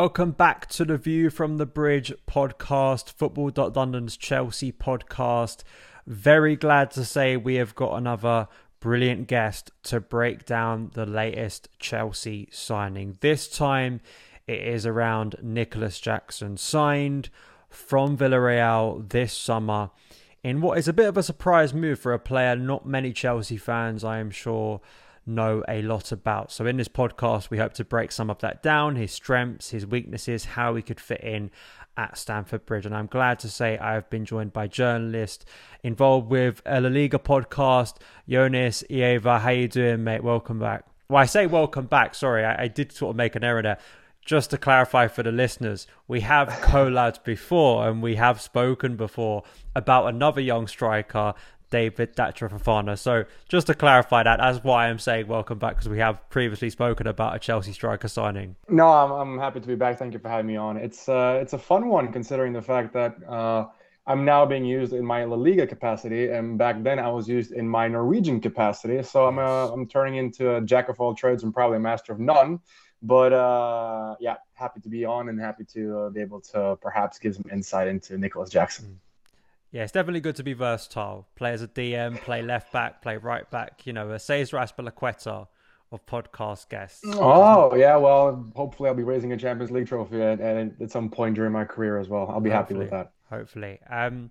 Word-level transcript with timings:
Welcome 0.00 0.30
back 0.30 0.66
to 0.70 0.86
the 0.86 0.96
View 0.96 1.28
from 1.28 1.58
the 1.58 1.66
Bridge 1.66 2.10
podcast, 2.26 3.10
Football.London's 3.12 4.16
Chelsea 4.16 4.72
podcast. 4.72 5.62
Very 6.06 6.56
glad 6.56 6.90
to 6.92 7.04
say 7.04 7.36
we 7.36 7.56
have 7.56 7.74
got 7.74 7.98
another 7.98 8.48
brilliant 8.80 9.26
guest 9.26 9.70
to 9.82 10.00
break 10.00 10.46
down 10.46 10.90
the 10.94 11.04
latest 11.04 11.68
Chelsea 11.78 12.48
signing. 12.50 13.18
This 13.20 13.46
time 13.46 14.00
it 14.46 14.62
is 14.62 14.86
around 14.86 15.36
Nicolas 15.42 16.00
Jackson, 16.00 16.56
signed 16.56 17.28
from 17.68 18.16
Villarreal 18.16 19.06
this 19.06 19.34
summer 19.34 19.90
in 20.42 20.62
what 20.62 20.78
is 20.78 20.88
a 20.88 20.94
bit 20.94 21.08
of 21.08 21.18
a 21.18 21.22
surprise 21.22 21.74
move 21.74 22.00
for 22.00 22.14
a 22.14 22.18
player 22.18 22.56
not 22.56 22.86
many 22.86 23.12
Chelsea 23.12 23.58
fans, 23.58 24.02
I 24.02 24.16
am 24.16 24.30
sure, 24.30 24.80
know 25.26 25.62
a 25.68 25.82
lot 25.82 26.12
about. 26.12 26.52
So, 26.52 26.66
in 26.66 26.76
this 26.76 26.88
podcast, 26.88 27.50
we 27.50 27.58
hope 27.58 27.74
to 27.74 27.84
break 27.84 28.12
some 28.12 28.30
of 28.30 28.38
that 28.38 28.62
down 28.62 28.96
his 28.96 29.12
strengths, 29.12 29.70
his 29.70 29.86
weaknesses, 29.86 30.44
how 30.44 30.74
he 30.74 30.82
could 30.82 31.00
fit 31.00 31.20
in 31.20 31.50
at 31.96 32.16
Stamford 32.16 32.66
Bridge. 32.66 32.86
And 32.86 32.94
I'm 32.94 33.06
glad 33.06 33.38
to 33.40 33.48
say 33.48 33.76
I 33.78 33.94
have 33.94 34.08
been 34.10 34.24
joined 34.24 34.52
by 34.52 34.66
journalists 34.66 35.44
involved 35.82 36.30
with 36.30 36.62
a 36.64 36.80
La 36.80 36.88
Liga 36.88 37.18
podcast, 37.18 37.96
Jonas 38.28 38.84
Giæver. 38.90 39.40
How 39.40 39.50
you 39.50 39.68
doing, 39.68 40.04
mate? 40.04 40.24
Welcome 40.24 40.58
back. 40.58 40.84
Well, 41.08 41.22
I 41.22 41.26
say 41.26 41.46
welcome 41.46 41.86
back. 41.86 42.14
Sorry, 42.14 42.44
I, 42.44 42.62
I 42.62 42.68
did 42.68 42.92
sort 42.92 43.10
of 43.10 43.16
make 43.16 43.34
an 43.34 43.44
error 43.44 43.62
there. 43.62 43.78
Just 44.24 44.50
to 44.50 44.58
clarify 44.58 45.08
for 45.08 45.22
the 45.22 45.32
listeners, 45.32 45.86
we 46.06 46.20
have 46.20 46.48
collabed 46.62 47.24
before 47.24 47.88
and 47.88 48.02
we 48.02 48.16
have 48.16 48.40
spoken 48.40 48.96
before 48.96 49.42
about 49.74 50.06
another 50.06 50.40
young 50.40 50.68
striker, 50.68 51.34
David 51.70 52.14
Datro 52.14 52.50
Fofana. 52.50 52.98
So 52.98 53.24
just 53.48 53.66
to 53.68 53.74
clarify 53.74 54.22
that, 54.22 54.38
that's 54.38 54.62
why 54.62 54.88
I'm 54.88 54.98
saying 54.98 55.28
welcome 55.28 55.58
back 55.58 55.76
because 55.76 55.88
we 55.88 55.98
have 55.98 56.28
previously 56.28 56.70
spoken 56.70 57.06
about 57.06 57.36
a 57.36 57.38
Chelsea 57.38 57.72
striker 57.72 58.08
signing. 58.08 58.56
No, 58.68 58.88
I'm, 58.88 59.10
I'm 59.12 59.38
happy 59.38 59.60
to 59.60 59.66
be 59.66 59.74
back. 59.74 59.98
Thank 59.98 60.12
you 60.12 60.18
for 60.18 60.28
having 60.28 60.46
me 60.46 60.56
on. 60.56 60.76
It's 60.76 61.08
uh, 61.08 61.38
it's 61.40 61.52
a 61.52 61.58
fun 61.58 61.88
one 61.88 62.12
considering 62.12 62.52
the 62.52 62.62
fact 62.62 62.92
that 62.94 63.16
uh, 63.28 63.66
I'm 64.06 64.24
now 64.24 64.44
being 64.44 64.64
used 64.64 64.92
in 64.92 65.04
my 65.04 65.24
La 65.24 65.36
Liga 65.36 65.66
capacity, 65.66 66.30
and 66.30 66.58
back 66.58 66.82
then 66.82 66.98
I 66.98 67.08
was 67.08 67.28
used 67.28 67.52
in 67.52 67.68
my 67.68 67.86
Norwegian 67.86 68.40
capacity. 68.40 69.02
So 69.02 69.26
I'm 69.26 69.38
uh, 69.38 69.68
I'm 69.68 69.86
turning 69.86 70.16
into 70.16 70.56
a 70.56 70.60
jack 70.60 70.88
of 70.88 71.00
all 71.00 71.14
trades 71.14 71.42
and 71.42 71.54
probably 71.54 71.76
a 71.76 71.80
master 71.80 72.12
of 72.12 72.18
none. 72.20 72.60
But 73.02 73.32
uh, 73.32 74.16
yeah, 74.20 74.36
happy 74.54 74.80
to 74.80 74.88
be 74.88 75.04
on 75.04 75.28
and 75.28 75.40
happy 75.40 75.64
to 75.72 75.98
uh, 75.98 76.10
be 76.10 76.20
able 76.20 76.40
to 76.52 76.76
perhaps 76.82 77.18
give 77.18 77.34
some 77.34 77.46
insight 77.50 77.88
into 77.88 78.18
Nicolas 78.18 78.50
Jackson. 78.50 79.00
Yeah, 79.72 79.84
it's 79.84 79.92
definitely 79.92 80.20
good 80.20 80.36
to 80.36 80.42
be 80.42 80.52
versatile. 80.52 81.28
Play 81.36 81.52
as 81.52 81.62
a 81.62 81.68
DM, 81.68 82.20
play 82.20 82.42
left 82.42 82.72
back, 82.72 83.02
play 83.02 83.16
right 83.16 83.48
back. 83.50 83.86
You 83.86 83.92
know, 83.92 84.10
a 84.10 84.18
Cesar 84.18 84.56
Azpilicueta 84.56 85.46
of 85.92 86.06
podcast 86.06 86.68
guests. 86.68 87.02
Oh 87.06 87.74
yeah, 87.74 87.96
well, 87.96 88.50
hopefully 88.54 88.88
I'll 88.88 88.94
be 88.94 89.02
raising 89.02 89.32
a 89.32 89.36
Champions 89.36 89.70
League 89.70 89.86
trophy 89.86 90.22
at, 90.22 90.40
at, 90.40 90.72
at 90.80 90.90
some 90.90 91.08
point 91.08 91.34
during 91.34 91.52
my 91.52 91.64
career 91.64 91.98
as 91.98 92.08
well. 92.08 92.28
I'll 92.28 92.40
be 92.40 92.50
happy 92.50 92.74
with 92.74 92.90
that. 92.90 93.12
Hopefully. 93.28 93.78
Um, 93.88 94.30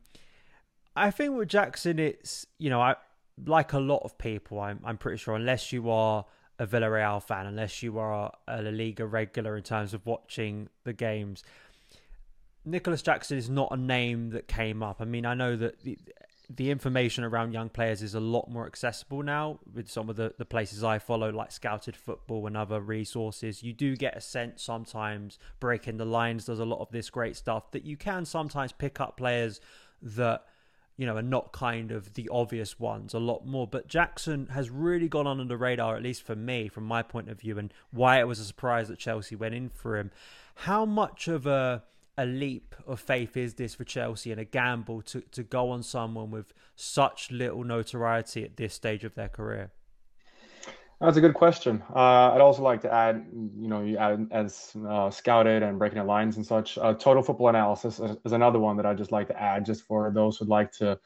I 0.95 1.11
think 1.11 1.35
with 1.38 1.47
Jackson, 1.47 2.00
it's 2.00 2.45
you 2.57 2.69
know, 2.69 2.81
I 2.81 2.95
like 3.45 3.73
a 3.73 3.79
lot 3.79 4.01
of 4.03 4.17
people. 4.17 4.59
I'm 4.59 4.79
I'm 4.83 4.97
pretty 4.97 5.17
sure 5.17 5.35
unless 5.35 5.71
you 5.71 5.89
are 5.89 6.25
a 6.59 6.67
Villarreal 6.67 7.23
fan, 7.23 7.45
unless 7.45 7.81
you 7.81 7.97
are 7.97 8.33
a 8.47 8.61
La 8.61 8.69
Liga 8.69 9.06
regular 9.06 9.56
in 9.56 9.63
terms 9.63 9.94
of 9.94 10.06
watching 10.06 10.67
the 10.83 10.91
games, 10.91 11.44
Nicolas 12.69 13.02
Jackson 13.02 13.38
is 13.38 13.50
not 13.50 13.69
a 13.72 13.78
name 13.78 14.31
that 14.31 14.47
came 14.47 14.84
up. 14.84 14.97
I 15.00 15.06
mean, 15.06 15.25
I 15.25 15.34
know 15.34 15.56
that 15.56 15.84
the, 15.84 15.97
the 16.50 16.72
information 16.72 17.24
around 17.24 17.53
young 17.53 17.69
players 17.69 18.02
is 18.02 18.16
a 18.16 18.19
lot 18.19 18.50
more 18.50 18.66
accessible 18.66 19.24
now 19.24 19.59
with 19.72 19.90
some 19.90 20.09
of 20.09 20.16
the, 20.16 20.34
the 20.38 20.46
places 20.46 20.84
I 20.84 21.00
follow, 21.00 21.30
like 21.31 21.52
Scouted 21.52 21.96
Football 21.96 22.47
and 22.47 22.57
other 22.57 22.80
resources. 22.80 23.63
You 23.63 23.74
do 23.74 23.96
get 23.96 24.18
a 24.18 24.22
sense 24.22 24.63
sometimes, 24.63 25.38
Breaking 25.59 25.97
the 25.97 26.06
Lines 26.06 26.46
does 26.46 26.59
a 26.59 26.66
lot 26.66 26.80
of 26.80 26.91
this 26.91 27.09
great 27.09 27.35
stuff, 27.35 27.72
that 27.72 27.85
you 27.85 27.97
can 27.97 28.25
sometimes 28.25 28.72
pick 28.72 29.00
up 29.00 29.18
players 29.18 29.62
that 30.01 30.46
you 31.00 31.06
know, 31.06 31.16
are 31.16 31.22
not 31.22 31.53
kind 31.53 31.91
of 31.91 32.16
the 32.16 32.28
obvious 32.30 32.78
ones 32.78 33.13
a 33.13 33.19
lot 33.19 33.46
more. 33.46 33.66
But 33.66 33.88
Jackson 33.88 34.47
has 34.47 34.69
really 34.69 35.07
gone 35.07 35.28
under 35.28 35.46
the 35.46 35.56
radar, 35.56 35.96
at 35.96 36.03
least 36.03 36.24
for 36.24 36.36
me, 36.36 36.68
from 36.68 36.84
my 36.84 37.03
point 37.03 37.30
of 37.30 37.40
view, 37.40 37.57
and 37.57 37.74
why 37.90 38.19
it 38.19 38.28
was 38.28 38.38
a 38.38 38.44
surprise 38.44 38.90
that 38.90 39.00
Chelsea 39.00 39.34
went 39.34 39.56
in 39.56 39.69
for 39.69 39.97
him. 39.97 40.12
How 40.56 40.84
much 40.84 41.30
of 41.30 41.46
a 41.46 41.84
a 42.19 42.25
leap 42.25 42.75
of 42.85 43.00
faith 43.00 43.38
is 43.38 43.53
this 43.53 43.75
for 43.75 43.85
Chelsea 43.85 44.30
and 44.30 44.41
a 44.41 44.44
gamble 44.44 45.02
to, 45.03 45.22
to 45.31 45.41
go 45.41 45.69
on 45.69 45.81
someone 45.81 46.30
with 46.30 46.53
such 46.75 47.31
little 47.31 47.63
notoriety 47.63 48.44
at 48.44 48.57
this 48.57 48.74
stage 48.74 49.06
of 49.06 49.16
their 49.16 49.30
career? 49.30 49.72
That's 51.00 51.16
a 51.16 51.22
good 51.22 51.34
question. 51.34 51.81
Uh, 51.95 52.33
I'd 52.33 52.42
also 52.42 52.62
like 52.62 52.81
to 52.81 52.94
add, 52.94 53.25
you 53.31 53.69
know, 53.69 53.83
you 53.83 53.98
add 53.98 54.27
as 54.31 54.75
uh, 54.86 55.10
scouted 55.10 55.63
and 55.63 55.80
breaking 55.80 56.00
the 56.00 56.04
lines 56.04 56.36
and 56.36 56.45
such. 56.45 56.77
Uh, 56.77 56.94
total 56.94 57.24
football 57.24 57.48
analysis 57.48 58.00
is, 58.00 58.18
is 58.25 58.33
another 58.33 58.60
one 58.60 58.75
that 58.75 58.86
I 58.86 58.94
just 58.94 59.13
like 59.13 59.27
to 59.27 59.42
add, 59.42 59.66
just 59.66 59.83
for 59.83 60.12
those 60.13 60.38
who'd 60.38 60.50
like 60.50 60.74
to 60.74 61.00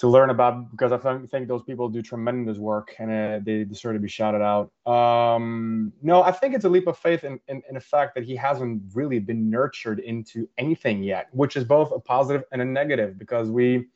to 0.00 0.08
learn 0.08 0.30
about, 0.30 0.70
because 0.70 0.92
I 0.92 1.18
think 1.26 1.46
those 1.46 1.62
people 1.62 1.90
do 1.90 2.00
tremendous 2.00 2.56
work 2.56 2.94
and 2.98 3.10
uh, 3.10 3.40
they 3.44 3.64
deserve 3.64 3.92
to 3.96 4.00
be 4.00 4.08
shouted 4.08 4.40
out. 4.40 4.72
Um, 4.90 5.92
no, 6.00 6.22
I 6.22 6.32
think 6.32 6.54
it's 6.54 6.64
a 6.64 6.70
leap 6.70 6.86
of 6.86 6.96
faith 6.96 7.22
in, 7.22 7.38
in 7.48 7.62
in 7.68 7.74
the 7.74 7.80
fact 7.80 8.14
that 8.14 8.24
he 8.24 8.34
hasn't 8.34 8.82
really 8.94 9.18
been 9.18 9.50
nurtured 9.50 10.00
into 10.00 10.48
anything 10.56 11.02
yet, 11.02 11.28
which 11.32 11.54
is 11.54 11.64
both 11.64 11.92
a 11.92 12.00
positive 12.00 12.44
and 12.50 12.62
a 12.62 12.64
negative, 12.64 13.18
because 13.18 13.50
we. 13.50 13.88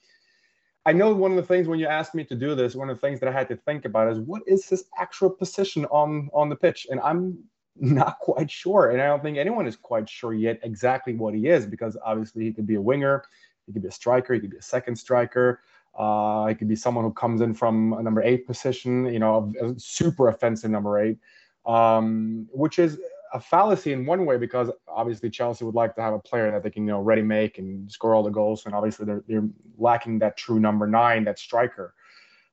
I 0.84 0.92
know 0.92 1.14
one 1.14 1.30
of 1.30 1.38
the 1.38 1.42
things 1.42 1.66
when 1.66 1.78
you 1.78 1.86
asked 1.86 2.14
me 2.14 2.24
to 2.24 2.34
do 2.34 2.54
this, 2.54 2.74
one 2.74 2.90
of 2.90 2.96
the 2.96 3.00
things 3.00 3.18
that 3.20 3.28
I 3.30 3.32
had 3.32 3.48
to 3.48 3.56
think 3.56 3.86
about 3.86 4.12
is 4.12 4.18
what 4.18 4.42
is 4.46 4.68
his 4.68 4.84
actual 4.98 5.30
position 5.30 5.86
on 5.86 6.28
on 6.34 6.50
the 6.50 6.56
pitch, 6.56 6.86
and 6.90 7.00
I'm 7.00 7.38
not 7.76 8.18
quite 8.28 8.50
sure, 8.50 8.90
and 8.90 9.00
I 9.00 9.06
don't 9.06 9.22
think 9.22 9.38
anyone 9.38 9.66
is 9.66 9.76
quite 9.76 10.06
sure 10.06 10.34
yet 10.34 10.60
exactly 10.62 11.14
what 11.14 11.32
he 11.32 11.46
is 11.46 11.64
because 11.64 11.96
obviously 12.04 12.44
he 12.44 12.52
could 12.52 12.66
be 12.66 12.74
a 12.74 12.82
winger, 12.82 13.24
he 13.64 13.72
could 13.72 13.80
be 13.80 13.88
a 13.88 13.90
striker, 14.02 14.34
he 14.34 14.40
could 14.40 14.50
be 14.50 14.58
a 14.58 14.62
second 14.76 14.96
striker. 14.96 15.60
Uh, 15.98 16.46
it 16.50 16.56
could 16.56 16.68
be 16.68 16.76
someone 16.76 17.04
who 17.04 17.12
comes 17.12 17.40
in 17.40 17.54
from 17.54 17.92
a 17.92 18.02
number 18.02 18.22
eight 18.22 18.46
position, 18.46 19.06
you 19.06 19.18
know, 19.18 19.52
a 19.60 19.78
super 19.78 20.28
offensive 20.28 20.70
number 20.70 20.98
eight, 20.98 21.18
um, 21.66 22.48
which 22.52 22.78
is 22.78 22.98
a 23.32 23.40
fallacy 23.40 23.92
in 23.92 24.06
one 24.06 24.26
way 24.26 24.36
because 24.36 24.70
obviously 24.88 25.28
Chelsea 25.30 25.64
would 25.64 25.74
like 25.74 25.94
to 25.96 26.02
have 26.02 26.14
a 26.14 26.18
player 26.18 26.50
that 26.50 26.62
they 26.62 26.70
can, 26.70 26.84
you 26.84 26.92
know, 26.92 27.00
ready 27.00 27.22
make 27.22 27.58
and 27.58 27.90
score 27.90 28.14
all 28.14 28.22
the 28.22 28.30
goals, 28.30 28.64
and 28.66 28.74
obviously 28.74 29.06
they're, 29.06 29.24
they're 29.28 29.48
lacking 29.78 30.18
that 30.20 30.36
true 30.36 30.58
number 30.58 30.86
nine, 30.86 31.24
that 31.24 31.38
striker. 31.38 31.94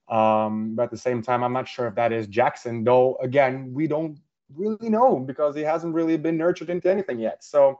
Um, 0.09 0.75
but 0.75 0.83
at 0.83 0.91
the 0.91 0.97
same 0.97 1.21
time, 1.21 1.43
I'm 1.43 1.53
not 1.53 1.67
sure 1.67 1.87
if 1.87 1.95
that 1.95 2.11
is 2.11 2.27
Jackson, 2.27 2.83
though. 2.83 3.15
Again, 3.21 3.73
we 3.73 3.87
don't 3.87 4.19
really 4.55 4.89
know 4.89 5.19
because 5.19 5.55
he 5.55 5.61
hasn't 5.61 5.93
really 5.93 6.17
been 6.17 6.37
nurtured 6.37 6.69
into 6.69 6.91
anything 6.91 7.19
yet. 7.19 7.43
So, 7.43 7.79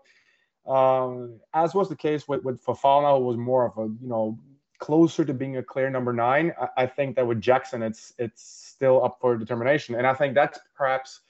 um, 0.66 1.40
as 1.54 1.74
was 1.74 1.90
the 1.90 1.96
case 1.96 2.28
with 2.28 2.44
with 2.44 2.64
Fofana, 2.64 3.18
who 3.18 3.26
was 3.26 3.38
more 3.38 3.66
of 3.66 3.78
a 3.78 3.88
you 4.02 4.08
know 4.08 4.40
closer 4.82 5.24
to 5.24 5.34
being 5.34 5.58
a 5.58 5.64
clear 5.64 5.90
number 5.90 6.12
nine. 6.12 6.54
I, 6.60 6.84
I, 6.84 6.86
think 6.88 7.16
that 7.16 7.26
with 7.26 7.40
Jackson, 7.40 7.82
it's 7.82 8.14
it's 8.18 8.44
still 8.44 9.04
up 9.06 9.18
for 9.22 9.38
determination, 9.38 9.96
and 9.96 10.06
I 10.06 10.14
think 10.14 10.36
that's 10.36 10.60
perhaps 10.76 11.22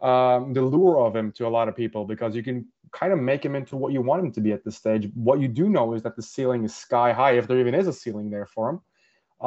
um, 0.00 0.52
the 0.52 0.62
lure 0.62 0.98
of 0.98 1.14
him 1.14 1.30
to 1.32 1.46
a 1.46 1.52
lot 1.56 1.68
of 1.68 1.76
people 1.76 2.04
because 2.04 2.34
you 2.34 2.42
can 2.42 2.66
kind 2.90 3.12
of 3.12 3.18
make 3.18 3.44
him 3.44 3.54
into 3.54 3.76
what 3.76 3.92
you 3.92 4.00
want 4.00 4.24
him 4.24 4.32
to 4.32 4.40
be 4.40 4.52
at 4.52 4.64
this 4.64 4.76
stage. 4.76 5.08
What 5.14 5.38
you 5.40 5.48
do 5.48 5.68
know 5.68 5.92
is 5.94 6.02
that 6.02 6.16
the 6.16 6.22
ceiling 6.22 6.64
is 6.64 6.74
sky 6.74 7.12
high, 7.12 7.32
if 7.32 7.46
there 7.46 7.60
even 7.60 7.74
is 7.74 7.86
a 7.86 7.92
ceiling 7.92 8.30
there 8.30 8.46
for 8.46 8.70
him. 8.70 8.80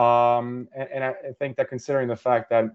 Um, 0.01 0.69
and, 0.73 0.87
and 0.93 1.03
I 1.03 1.13
think 1.39 1.57
that 1.57 1.67
considering 1.67 2.07
the 2.07 2.15
fact 2.15 2.49
that 2.51 2.65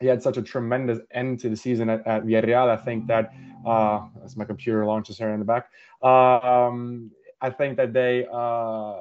he 0.00 0.06
had 0.06 0.22
such 0.22 0.36
a 0.36 0.42
tremendous 0.42 0.98
end 1.10 1.40
to 1.40 1.48
the 1.48 1.56
season 1.56 1.88
at, 1.88 2.06
at 2.06 2.24
Villarreal. 2.24 2.68
I 2.68 2.76
think 2.76 3.06
that 3.06 3.32
uh, 3.64 4.06
as 4.24 4.36
my 4.36 4.44
computer 4.44 4.84
launches 4.84 5.16
here 5.16 5.30
in 5.30 5.38
the 5.38 5.46
back, 5.46 5.70
um, 6.02 7.10
I 7.40 7.50
think 7.50 7.76
that 7.78 7.92
they, 7.92 8.26
uh, 8.30 8.94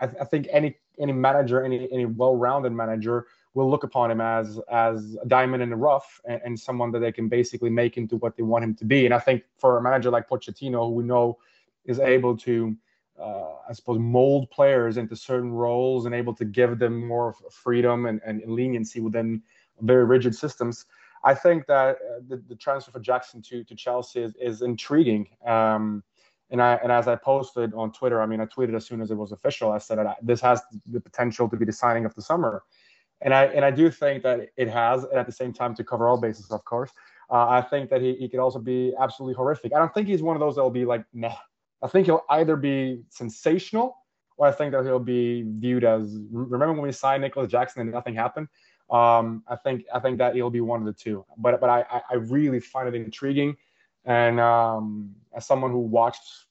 I, 0.00 0.04
I, 0.20 0.24
think 0.24 0.48
any 0.50 0.76
any 0.98 1.12
manager, 1.12 1.64
any 1.64 1.90
any 1.92 2.06
well-rounded 2.06 2.72
manager 2.72 3.26
will 3.54 3.70
look 3.70 3.84
upon 3.84 4.10
him 4.10 4.20
as 4.20 4.60
as 4.70 5.16
a 5.22 5.26
diamond 5.26 5.62
in 5.62 5.70
the 5.70 5.76
rough 5.76 6.20
and, 6.24 6.40
and, 6.44 6.58
someone 6.58 6.92
that 6.92 7.00
they 7.00 7.12
can 7.12 7.28
basically 7.28 7.70
make 7.70 7.96
into 7.96 8.16
what 8.16 8.36
they 8.36 8.42
want 8.42 8.64
him 8.64 8.74
to 8.76 8.84
be. 8.84 9.04
And 9.04 9.14
I 9.14 9.18
think 9.18 9.44
for 9.58 9.78
a 9.78 9.82
manager 9.82 10.10
like 10.10 10.28
Pochettino, 10.28 10.86
who 10.88 10.90
we 10.90 11.04
know 11.04 11.38
is 11.84 11.98
able 11.98 12.36
to, 12.38 12.76
uh, 13.20 13.54
I 13.68 13.72
suppose, 13.72 13.98
mold 13.98 14.50
players 14.50 14.96
into 14.96 15.16
certain 15.16 15.52
roles 15.52 16.06
and 16.06 16.14
able 16.14 16.34
to 16.34 16.44
give 16.44 16.78
them 16.78 17.06
more 17.06 17.34
freedom 17.50 18.06
and, 18.06 18.20
and 18.24 18.42
leniency 18.46 19.00
within 19.00 19.42
very 19.80 20.04
rigid 20.04 20.34
systems. 20.34 20.86
I 21.22 21.34
think 21.34 21.66
that 21.66 21.96
uh, 21.96 22.20
the, 22.28 22.42
the, 22.48 22.54
transfer 22.56 22.92
for 22.92 23.00
Jackson 23.00 23.42
to, 23.42 23.62
to 23.64 23.74
Chelsea 23.74 24.22
is, 24.22 24.34
is 24.36 24.62
intriguing. 24.62 25.28
Um, 25.44 26.02
and 26.50 26.60
I 26.60 26.74
and 26.82 26.90
as 26.90 27.08
I 27.08 27.16
posted 27.16 27.72
on 27.74 27.92
Twitter, 27.92 28.20
I 28.20 28.26
mean, 28.26 28.40
I 28.40 28.46
tweeted 28.46 28.74
as 28.74 28.86
soon 28.86 29.00
as 29.00 29.10
it 29.10 29.14
was 29.14 29.32
official. 29.32 29.70
I 29.72 29.78
said 29.78 29.98
that 29.98 30.18
this 30.22 30.40
has 30.40 30.60
the 30.86 31.00
potential 31.00 31.48
to 31.48 31.56
be 31.56 31.64
the 31.64 31.72
signing 31.72 32.04
of 32.04 32.14
the 32.14 32.22
summer, 32.22 32.64
and 33.20 33.32
I 33.32 33.44
and 33.46 33.64
I 33.64 33.70
do 33.70 33.90
think 33.90 34.22
that 34.24 34.48
it 34.56 34.68
has. 34.68 35.04
And 35.04 35.18
at 35.18 35.26
the 35.26 35.32
same 35.32 35.52
time, 35.52 35.74
to 35.76 35.84
cover 35.84 36.08
all 36.08 36.20
bases, 36.20 36.50
of 36.50 36.64
course, 36.64 36.90
uh, 37.30 37.46
I 37.48 37.62
think 37.62 37.90
that 37.90 38.00
he, 38.00 38.14
he 38.14 38.28
could 38.28 38.40
also 38.40 38.58
be 38.58 38.92
absolutely 39.00 39.34
horrific. 39.34 39.72
I 39.74 39.78
don't 39.78 39.94
think 39.94 40.08
he's 40.08 40.22
one 40.22 40.36
of 40.36 40.40
those 40.40 40.56
that 40.56 40.62
will 40.62 40.70
be 40.70 40.84
like, 40.84 41.04
nah. 41.12 41.36
I 41.82 41.88
think 41.88 42.06
he'll 42.06 42.24
either 42.28 42.56
be 42.56 43.02
sensational, 43.08 43.96
or 44.36 44.46
I 44.46 44.52
think 44.52 44.72
that 44.72 44.84
he'll 44.84 44.98
be 44.98 45.44
viewed 45.46 45.84
as. 45.84 46.18
Remember 46.30 46.72
when 46.72 46.82
we 46.82 46.92
signed 46.92 47.22
Nicolas 47.22 47.50
Jackson 47.50 47.80
and 47.82 47.90
nothing 47.90 48.14
happened? 48.14 48.48
Um, 48.90 49.44
I 49.46 49.56
think 49.56 49.84
I 49.94 50.00
think 50.00 50.18
that 50.18 50.34
he'll 50.34 50.50
be 50.50 50.60
one 50.60 50.80
of 50.80 50.86
the 50.86 50.92
two. 50.92 51.24
But 51.38 51.60
but 51.60 51.70
I 51.70 52.02
I 52.10 52.14
really 52.14 52.60
find 52.60 52.88
it 52.88 52.94
intriguing, 52.94 53.56
and 54.04 54.40
um, 54.40 55.14
as 55.36 55.46
someone 55.46 55.70
who 55.70 55.78
watched 55.78 56.46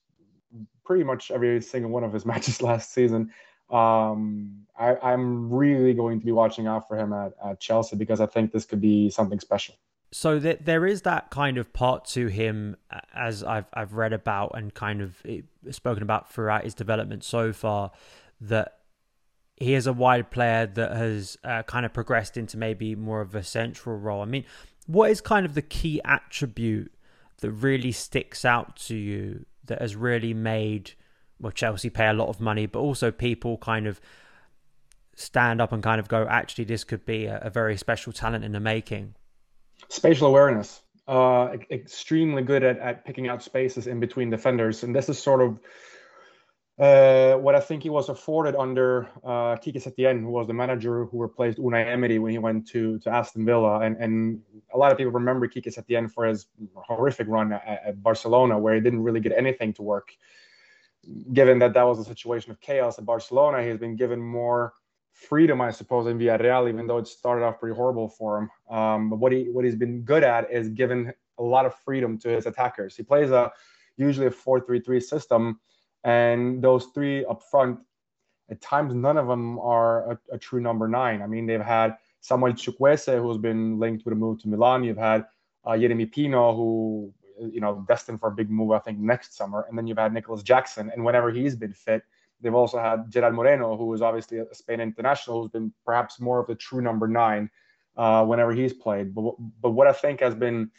pretty 0.86 1.04
much 1.04 1.32
every 1.32 1.62
single 1.62 1.92
one 1.92 2.04
of 2.04 2.14
his 2.14 2.26
matches 2.32 2.62
last 2.62 2.94
season, 2.94 3.32
um, 3.70 4.66
I, 4.78 5.14
am 5.14 5.52
really 5.54 5.94
going 5.94 6.20
to 6.20 6.26
be 6.26 6.32
watching 6.32 6.66
out 6.66 6.88
for 6.88 6.98
him 6.98 7.14
at, 7.14 7.34
at 7.44 7.60
Chelsea 7.60 7.96
because 7.96 8.20
I 8.20 8.26
think 8.26 8.52
this 8.52 8.66
could 8.66 8.82
be 8.82 9.10
something 9.10 9.40
special. 9.40 9.76
So 10.12 10.40
that 10.40 10.66
there 10.66 10.88
is 10.88 11.04
that 11.04 11.30
kind 11.30 11.60
of 11.60 11.72
part 11.72 12.06
to 12.06 12.28
him, 12.28 12.78
as 13.14 13.44
I've 13.44 13.68
I've 13.74 13.94
read 13.94 14.12
about 14.12 14.54
and 14.56 14.74
kind 14.74 15.02
of 15.04 15.22
eh, 15.24 15.42
spoken 15.70 16.02
about 16.02 16.34
throughout 16.34 16.64
his 16.64 16.74
development 16.74 17.24
so 17.24 17.54
far, 17.54 17.92
that 18.42 18.80
he 19.58 19.76
is 19.76 19.86
a 19.86 19.94
wide 19.94 20.32
player 20.32 20.66
that 20.66 20.96
has 20.96 21.38
uh, 21.44 21.62
kind 21.64 21.86
of 21.86 21.94
progressed 21.94 22.38
into 22.38 22.58
maybe 22.58 22.96
more 22.96 23.22
of 23.22 23.36
a 23.36 23.44
central 23.44 23.98
role. 23.98 24.24
I 24.24 24.26
mean, 24.26 24.46
what 24.88 25.12
is 25.12 25.22
kind 25.22 25.46
of 25.46 25.54
the 25.54 25.62
key 25.62 26.02
attribute 26.04 26.92
that 27.42 27.52
really 27.52 27.92
sticks 27.92 28.46
out 28.46 28.76
to 28.76 28.96
you 28.96 29.46
that 29.66 29.82
has 29.82 29.96
really 29.96 30.34
made 30.34 30.92
well 31.40 31.52
Chelsea 31.52 31.90
pay 31.90 32.08
a 32.08 32.14
lot 32.14 32.30
of 32.30 32.40
money, 32.40 32.66
but 32.66 32.80
also 32.80 33.12
people 33.12 33.58
kind 33.58 33.88
of 33.88 34.02
stand 35.16 35.62
up 35.62 35.72
and 35.72 35.84
kind 35.84 36.00
of 36.00 36.08
go, 36.08 36.26
actually, 36.30 36.64
this 36.64 36.84
could 36.84 37.06
be 37.06 37.26
a, 37.26 37.40
a 37.40 37.50
very 37.50 37.78
special 37.78 38.14
talent 38.14 38.44
in 38.44 38.52
the 38.52 38.60
making. 38.60 39.16
Spatial 39.90 40.28
awareness, 40.28 40.82
uh, 41.08 41.50
extremely 41.72 42.42
good 42.42 42.64
at, 42.64 42.78
at 42.80 43.06
picking 43.06 43.28
out 43.28 43.44
spaces 43.44 43.88
in 43.88 44.00
between 44.00 44.30
defenders, 44.30 44.84
and 44.84 44.96
this 44.96 45.10
is 45.10 45.20
sort 45.20 45.42
of 45.42 45.60
uh, 46.80 47.34
what 47.36 47.56
I 47.56 47.60
think 47.60 47.84
he 47.84 47.90
was 47.90 48.08
afforded 48.08 48.56
under 48.56 49.10
uh, 49.24 49.58
Quique 49.58 49.76
Setien, 49.76 50.22
who 50.22 50.30
was 50.30 50.48
the 50.48 50.54
manager 50.54 51.06
who 51.06 51.22
replaced 51.22 51.58
Unai 51.58 51.86
Emery 51.86 52.20
when 52.20 52.32
he 52.32 52.38
went 52.38 52.68
to, 52.70 52.98
to 53.00 53.10
Aston 53.10 53.46
Villa. 53.46 53.82
And, 53.82 53.98
and 53.98 54.42
a 54.74 54.78
lot 54.78 54.92
of 54.92 54.98
people 54.98 55.12
remember 55.12 55.48
Quique 55.50 55.66
Setien 55.66 56.10
for 56.10 56.26
his 56.26 56.48
horrific 56.76 57.28
run 57.28 57.52
at, 57.52 57.82
at, 57.86 58.02
Barcelona, 58.02 58.58
where 58.58 58.76
he 58.76 58.80
didn't 58.80 59.04
really 59.04 59.20
get 59.20 59.34
anything 59.34 59.74
to 59.74 59.82
work. 59.82 60.16
Given 61.34 61.60
that 61.60 61.74
that 61.74 61.84
was 61.84 62.00
a 62.00 62.06
situation 62.06 62.52
of 62.52 62.62
chaos 62.62 62.98
at 62.98 63.06
Barcelona, 63.06 63.62
he's 63.62 63.78
been 63.78 63.98
given 63.98 64.22
more 64.22 64.74
freedom, 65.12 65.60
I 65.60 65.72
suppose, 65.72 66.08
in 66.08 66.18
Villarreal, 66.18 66.70
even 66.70 66.88
though 66.88 67.00
it 67.00 67.08
started 67.08 67.44
off 67.44 67.60
pretty 67.60 67.76
horrible 67.76 68.08
for 68.08 68.38
him. 68.38 68.50
Um, 68.74 69.10
but 69.10 69.20
what 69.20 69.34
he 69.34 69.50
what 69.52 69.66
he's 69.66 69.76
been 69.76 70.04
good 70.04 70.24
at 70.24 70.50
is 70.50 70.70
giving 70.70 71.12
a 71.40 71.44
lot 71.44 71.66
of 71.66 71.76
freedom 71.76 72.18
to 72.20 72.30
his 72.30 72.46
attackers. 72.46 72.96
He 72.96 73.04
plays 73.04 73.32
a 73.32 73.52
usually 73.98 74.28
a 74.28 74.32
4-3-3 74.32 75.04
system 75.04 75.60
and 76.04 76.62
those 76.62 76.88
three 76.88 77.26
up 77.26 77.44
front, 77.44 77.80
at 78.50 78.62
times 78.62 78.94
none 78.94 79.18
of 79.18 79.28
them 79.28 79.60
are 79.60 80.12
a, 80.12 80.20
a 80.34 80.38
true 80.38 80.60
number 80.60 80.88
nine. 80.88 81.22
I 81.22 81.28
mean, 81.28 81.46
they've 81.46 81.62
had 81.62 81.98
Samuel 82.22 82.54
Chukwueze, 82.54 83.22
who's 83.22 83.38
been 83.38 83.80
linked 83.80 84.06
with 84.06 84.14
a 84.14 84.16
move 84.16 84.42
to 84.42 84.50
Milan. 84.50 84.84
You've 84.84 84.98
had 84.98 85.26
uh, 85.66 85.72
Yeremy 85.72 86.12
Pino, 86.12 86.56
who 86.56 87.14
you 87.40 87.62
know 87.62 87.86
destined 87.88 88.20
for 88.20 88.30
a 88.30 88.32
big 88.32 88.50
move, 88.50 88.72
I 88.72 88.80
think, 88.80 89.00
next 89.00 89.36
summer. 89.36 89.66
And 89.70 89.78
then 89.78 89.88
you've 89.88 89.98
had 89.98 90.14
Nicolas 90.14 90.44
Jackson, 90.44 90.92
and 90.94 91.04
whenever 91.04 91.32
he's 91.32 91.56
been 91.56 91.74
fit, 91.74 92.04
they've 92.42 92.56
also 92.56 92.80
had 92.80 93.10
Gerard 93.10 93.34
Moreno, 93.34 93.78
who 93.78 93.94
is 93.94 94.02
obviously 94.02 94.40
a 94.40 94.54
Spain 94.54 94.80
international, 94.80 95.42
who's 95.42 95.52
been 95.52 95.72
perhaps 95.86 96.20
more 96.20 96.40
of 96.40 96.48
the 96.48 96.56
true 96.56 96.82
number 96.82 97.08
nine 97.08 97.50
uh, 97.98 98.26
whenever 98.26 98.52
he's 98.52 98.74
played. 98.74 99.14
But 99.14 99.36
but 99.62 99.72
what 99.72 99.88
I 99.88 99.94
think 99.94 100.22
has 100.22 100.36
been 100.36 100.72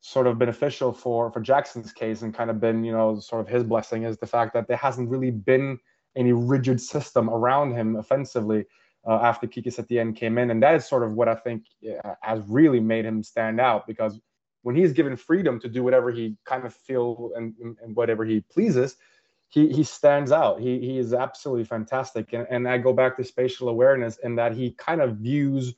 sort 0.00 0.26
of 0.26 0.38
beneficial 0.38 0.92
for 0.92 1.30
for 1.30 1.40
Jackson's 1.40 1.92
case 1.92 2.22
and 2.22 2.34
kind 2.34 2.50
of 2.50 2.60
been 2.60 2.84
you 2.84 2.92
know 2.92 3.18
sort 3.18 3.40
of 3.40 3.48
his 3.48 3.64
blessing 3.64 4.04
is 4.04 4.18
the 4.18 4.26
fact 4.26 4.54
that 4.54 4.68
there 4.68 4.76
hasn't 4.76 5.10
really 5.10 5.30
been 5.30 5.78
any 6.16 6.32
rigid 6.32 6.80
system 6.80 7.28
around 7.28 7.72
him 7.72 7.96
offensively 7.96 8.64
uh, 9.06 9.18
after 9.22 9.46
Quique 9.46 9.66
Setien 9.66 10.14
came 10.14 10.38
in, 10.38 10.50
and 10.50 10.62
that 10.62 10.74
is 10.74 10.86
sort 10.86 11.02
of 11.02 11.12
what 11.12 11.28
I 11.28 11.34
think 11.34 11.64
uh, 12.04 12.14
has 12.22 12.40
really 12.48 12.80
made 12.80 13.04
him 13.04 13.22
stand 13.22 13.60
out 13.60 13.86
because 13.86 14.20
when 14.62 14.76
he's 14.76 14.92
given 14.92 15.16
freedom 15.16 15.60
to 15.60 15.68
do 15.68 15.82
whatever 15.82 16.10
he 16.10 16.36
kind 16.44 16.64
of 16.64 16.74
feel 16.74 17.30
and, 17.36 17.54
and 17.60 17.96
whatever 17.96 18.24
he 18.24 18.40
pleases, 18.40 18.96
he 19.48 19.72
he 19.72 19.82
stands 19.82 20.30
out. 20.30 20.60
He 20.60 20.78
he 20.80 20.98
is 20.98 21.14
absolutely 21.14 21.64
fantastic, 21.64 22.32
and 22.32 22.46
and 22.50 22.68
I 22.68 22.78
go 22.78 22.92
back 22.92 23.16
to 23.16 23.24
spatial 23.24 23.68
awareness 23.68 24.18
in 24.18 24.36
that 24.36 24.52
he 24.54 24.72
kind 24.72 25.00
of 25.00 25.16
views 25.16 25.74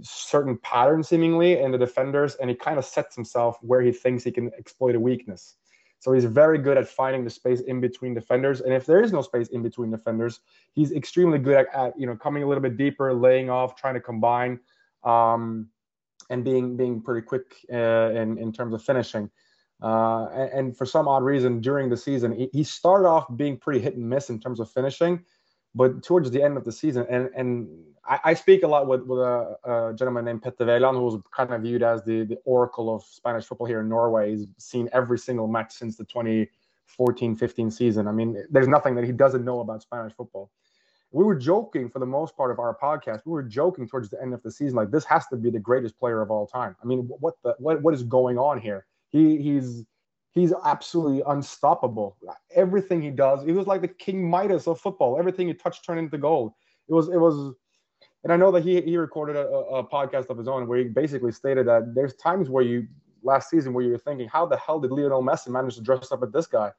certain 0.00 0.56
patterns 0.58 1.08
seemingly 1.08 1.60
in 1.60 1.70
the 1.70 1.78
defenders, 1.78 2.34
and 2.36 2.48
he 2.48 2.56
kind 2.56 2.78
of 2.78 2.84
sets 2.84 3.14
himself 3.14 3.58
where 3.60 3.82
he 3.82 3.92
thinks 3.92 4.24
he 4.24 4.32
can 4.32 4.50
exploit 4.58 4.94
a 4.94 5.00
weakness. 5.00 5.56
So 5.98 6.12
he's 6.12 6.24
very 6.24 6.58
good 6.58 6.76
at 6.76 6.88
finding 6.88 7.22
the 7.22 7.30
space 7.30 7.60
in 7.60 7.80
between 7.80 8.14
defenders, 8.14 8.60
and 8.60 8.72
if 8.72 8.86
there 8.86 9.02
is 9.02 9.12
no 9.12 9.22
space 9.22 9.48
in 9.48 9.62
between 9.62 9.90
defenders, 9.90 10.40
he's 10.72 10.90
extremely 10.92 11.38
good 11.38 11.54
at, 11.54 11.74
at 11.74 11.98
you 11.98 12.06
know 12.06 12.16
coming 12.16 12.42
a 12.42 12.48
little 12.48 12.62
bit 12.62 12.76
deeper, 12.76 13.14
laying 13.14 13.50
off, 13.50 13.76
trying 13.76 13.94
to 13.94 14.00
combine, 14.00 14.58
um, 15.04 15.68
and 16.30 16.44
being 16.44 16.76
being 16.76 17.00
pretty 17.00 17.24
quick 17.24 17.54
uh, 17.72 18.10
in 18.10 18.38
in 18.38 18.52
terms 18.52 18.74
of 18.74 18.82
finishing. 18.82 19.30
Uh, 19.82 20.28
and, 20.32 20.50
and, 20.50 20.76
for 20.76 20.86
some 20.86 21.08
odd 21.08 21.24
reason, 21.24 21.60
during 21.60 21.88
the 21.88 21.96
season, 21.96 22.30
he, 22.30 22.48
he 22.52 22.62
started 22.62 23.08
off 23.08 23.26
being 23.34 23.56
pretty 23.56 23.80
hit 23.80 23.96
and 23.96 24.08
miss 24.08 24.30
in 24.30 24.38
terms 24.38 24.60
of 24.60 24.70
finishing, 24.70 25.24
but 25.74 26.02
towards 26.02 26.30
the 26.30 26.42
end 26.42 26.56
of 26.56 26.64
the 26.64 26.72
season, 26.72 27.06
and 27.08 27.30
and 27.34 27.68
I, 28.04 28.18
I 28.24 28.34
speak 28.34 28.62
a 28.62 28.68
lot 28.68 28.86
with, 28.86 29.02
with 29.02 29.20
a, 29.20 29.56
a 29.64 29.94
gentleman 29.94 30.24
named 30.24 30.42
Petter 30.42 30.64
Wæland, 30.64 30.98
who's 30.98 31.20
kind 31.34 31.52
of 31.52 31.62
viewed 31.62 31.82
as 31.82 32.02
the, 32.04 32.24
the 32.24 32.36
oracle 32.44 32.94
of 32.94 33.04
Spanish 33.04 33.44
football 33.44 33.66
here 33.66 33.80
in 33.80 33.88
Norway. 33.88 34.30
He's 34.30 34.46
seen 34.58 34.88
every 34.92 35.18
single 35.18 35.46
match 35.46 35.72
since 35.72 35.96
the 35.96 36.04
2014-15 36.04 37.72
season. 37.72 38.08
I 38.08 38.12
mean, 38.12 38.44
there's 38.50 38.68
nothing 38.68 38.94
that 38.96 39.04
he 39.04 39.12
doesn't 39.12 39.44
know 39.44 39.60
about 39.60 39.82
Spanish 39.82 40.12
football. 40.14 40.50
We 41.12 41.24
were 41.24 41.36
joking 41.36 41.90
for 41.90 41.98
the 41.98 42.06
most 42.06 42.36
part 42.36 42.50
of 42.50 42.58
our 42.58 42.76
podcast. 42.76 43.20
We 43.26 43.32
were 43.32 43.42
joking 43.42 43.86
towards 43.86 44.08
the 44.08 44.20
end 44.20 44.32
of 44.32 44.42
the 44.42 44.50
season, 44.50 44.76
like 44.76 44.90
this 44.90 45.04
has 45.04 45.26
to 45.28 45.36
be 45.36 45.50
the 45.50 45.58
greatest 45.58 45.98
player 45.98 46.22
of 46.22 46.30
all 46.30 46.46
time. 46.46 46.74
I 46.82 46.86
mean, 46.86 47.00
what 47.00 47.34
the 47.44 47.54
what 47.58 47.82
what 47.82 47.92
is 47.92 48.02
going 48.02 48.38
on 48.38 48.58
here? 48.58 48.86
He 49.10 49.36
he's 49.36 49.84
he's 50.32 50.52
absolutely 50.64 51.22
unstoppable. 51.26 52.16
Everything 52.54 53.00
he 53.00 53.10
does, 53.10 53.44
he 53.44 53.52
was 53.52 53.66
like 53.66 53.80
the 53.80 53.88
King 53.88 54.28
Midas 54.28 54.66
of 54.66 54.80
football. 54.80 55.18
Everything 55.18 55.46
he 55.48 55.54
touched 55.54 55.84
turned 55.84 56.00
into 56.00 56.18
gold 56.18 56.52
it 56.88 56.94
was 56.94 57.08
it 57.08 57.18
was 57.18 57.54
and 58.24 58.32
I 58.32 58.36
know 58.36 58.52
that 58.52 58.62
he 58.62 58.80
he 58.82 58.96
recorded 58.96 59.36
a, 59.36 59.46
a, 59.48 59.84
podcast 59.84 60.30
of 60.30 60.38
his 60.38 60.48
own 60.48 60.66
where 60.68 60.78
he 60.78 60.84
basically 60.84 61.32
stated 61.32 61.66
that 61.66 61.94
there's 61.94 62.14
times 62.16 62.48
where 62.48 62.62
you 62.62 62.86
last 63.22 63.50
season 63.50 63.72
where 63.72 63.84
you 63.84 63.92
were 63.92 63.98
thinking, 63.98 64.28
how 64.28 64.46
the 64.46 64.56
hell 64.56 64.80
did 64.80 64.90
Lionel 64.90 65.22
Messi 65.22 65.48
manage 65.48 65.76
to 65.76 65.80
dress 65.80 66.12
up 66.12 66.22
at 66.22 66.32
this 66.32 66.46
guy? 66.46 66.70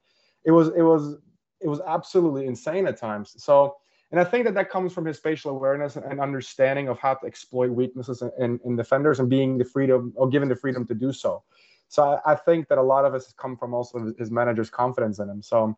It 0.46 0.52
was 0.52 0.70
it 0.70 0.82
was 0.82 1.18
it 1.62 1.68
was 1.68 1.82
absolutely 1.88 2.46
insane 2.46 2.88
at 2.88 2.98
times. 2.98 3.34
So, 3.42 3.78
and 4.12 4.20
I 4.20 4.24
think 4.24 4.46
that 4.46 4.54
that 4.56 4.70
comes 4.70 4.94
from 4.94 5.06
his 5.06 5.18
spatial 5.18 5.52
awareness 5.52 5.96
and 5.96 6.20
understanding 6.20 6.90
of 6.90 7.00
how 7.00 7.14
to 7.16 7.26
exploit 7.26 7.72
weaknesses 7.72 8.22
in, 8.22 8.32
in, 8.38 8.60
in 8.66 8.76
defenders 8.76 9.20
and 9.20 9.30
being 9.30 9.58
the 9.58 9.66
freedom 9.66 10.14
or 10.16 10.30
given 10.30 10.50
the 10.50 10.56
freedom 10.56 10.86
to 10.88 10.94
do 10.94 11.14
so. 11.14 11.44
So 11.88 12.04
I, 12.26 12.34
I, 12.34 12.36
think 12.36 12.68
that 12.70 12.78
a 12.78 12.82
lot 12.82 13.06
of 13.06 13.14
us 13.14 13.26
has 13.26 13.34
come 13.34 13.56
from 13.56 13.74
also 13.74 14.14
his 14.18 14.32
manager's 14.32 14.70
confidence 14.70 15.20
in 15.20 15.30
him. 15.30 15.44
So, 15.44 15.78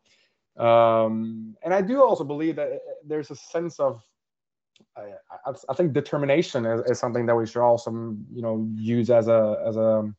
um, 0.57 1.55
and 1.63 1.73
I 1.73 1.81
do 1.81 2.01
also 2.01 2.23
believe 2.23 2.55
that 2.55 2.79
there's 3.05 3.31
a 3.31 3.35
sense 3.35 3.79
of 3.79 4.01
I, 4.97 5.11
I, 5.69 5.73
think 5.73 5.93
determination 5.93 6.65
is, 6.65 6.81
is, 6.91 6.99
something 6.99 7.25
that 7.25 7.35
we 7.35 7.45
should 7.45 7.61
also 7.61 7.91
you 7.91 8.41
know 8.41 8.67
use 8.75 9.09
as 9.09 9.27
a 9.27 9.61
as 9.65 9.77
a 9.77 10.13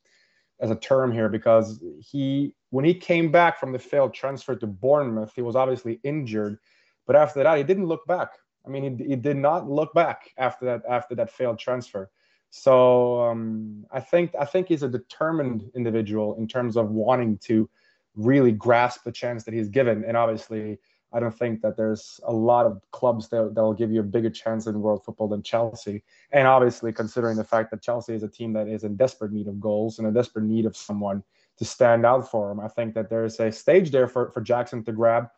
as 0.60 0.70
a 0.70 0.76
term 0.76 1.12
here 1.12 1.28
because 1.28 1.82
he 2.00 2.54
when 2.70 2.84
he 2.84 2.94
came 2.94 3.30
back 3.30 3.58
from 3.58 3.72
the 3.72 3.78
failed 3.78 4.14
transfer 4.14 4.54
to 4.56 4.66
Bournemouth 4.66 5.32
he 5.34 5.42
was 5.42 5.56
obviously 5.56 6.00
injured 6.04 6.58
but 7.06 7.16
after 7.16 7.42
that 7.42 7.56
he 7.56 7.64
didn't 7.64 7.86
look 7.86 8.06
back 8.06 8.30
I 8.66 8.70
mean 8.70 8.98
he, 8.98 9.08
he 9.08 9.16
did 9.16 9.36
not 9.36 9.68
look 9.68 9.92
back 9.94 10.30
after 10.38 10.64
that 10.66 10.82
after 10.88 11.14
that 11.16 11.30
failed 11.30 11.58
transfer 11.58 12.10
so 12.50 13.20
um, 13.22 13.84
I 13.92 14.00
think 14.00 14.34
I 14.38 14.44
think 14.44 14.68
he's 14.68 14.82
a 14.82 14.88
determined 14.88 15.70
individual 15.74 16.36
in 16.36 16.48
terms 16.48 16.76
of 16.76 16.90
wanting 16.90 17.38
to 17.38 17.68
really 18.14 18.52
grasp 18.52 19.04
the 19.04 19.12
chance 19.12 19.44
that 19.44 19.54
he's 19.54 19.68
given 19.68 20.04
and 20.04 20.16
obviously 20.16 20.78
I 21.12 21.20
don't 21.20 21.36
think 21.36 21.62
that 21.62 21.76
there's 21.76 22.20
a 22.24 22.32
lot 22.32 22.66
of 22.66 22.80
clubs 22.90 23.28
that 23.28 23.54
that 23.54 23.62
will 23.62 23.72
give 23.72 23.92
you 23.92 24.00
a 24.00 24.04
bigger 24.04 24.30
chance 24.30 24.66
in 24.66 24.80
world 24.80 25.04
football 25.04 25.28
than 25.28 25.42
Chelsea. 25.42 26.02
And 26.32 26.46
obviously, 26.46 26.92
considering 26.92 27.36
the 27.36 27.44
fact 27.44 27.70
that 27.70 27.80
Chelsea 27.82 28.14
is 28.14 28.22
a 28.22 28.28
team 28.28 28.52
that 28.54 28.68
is 28.68 28.84
in 28.84 28.96
desperate 28.96 29.32
need 29.32 29.46
of 29.46 29.60
goals 29.60 29.98
and 29.98 30.08
a 30.08 30.10
desperate 30.10 30.44
need 30.44 30.66
of 30.66 30.76
someone 30.76 31.22
to 31.58 31.64
stand 31.64 32.04
out 32.04 32.30
for 32.30 32.50
him, 32.50 32.60
I 32.60 32.68
think 32.68 32.94
that 32.94 33.08
there 33.08 33.24
is 33.24 33.38
a 33.40 33.52
stage 33.52 33.90
there 33.90 34.08
for, 34.08 34.30
for 34.32 34.40
Jackson 34.40 34.84
to 34.84 34.92
grab 34.92 35.28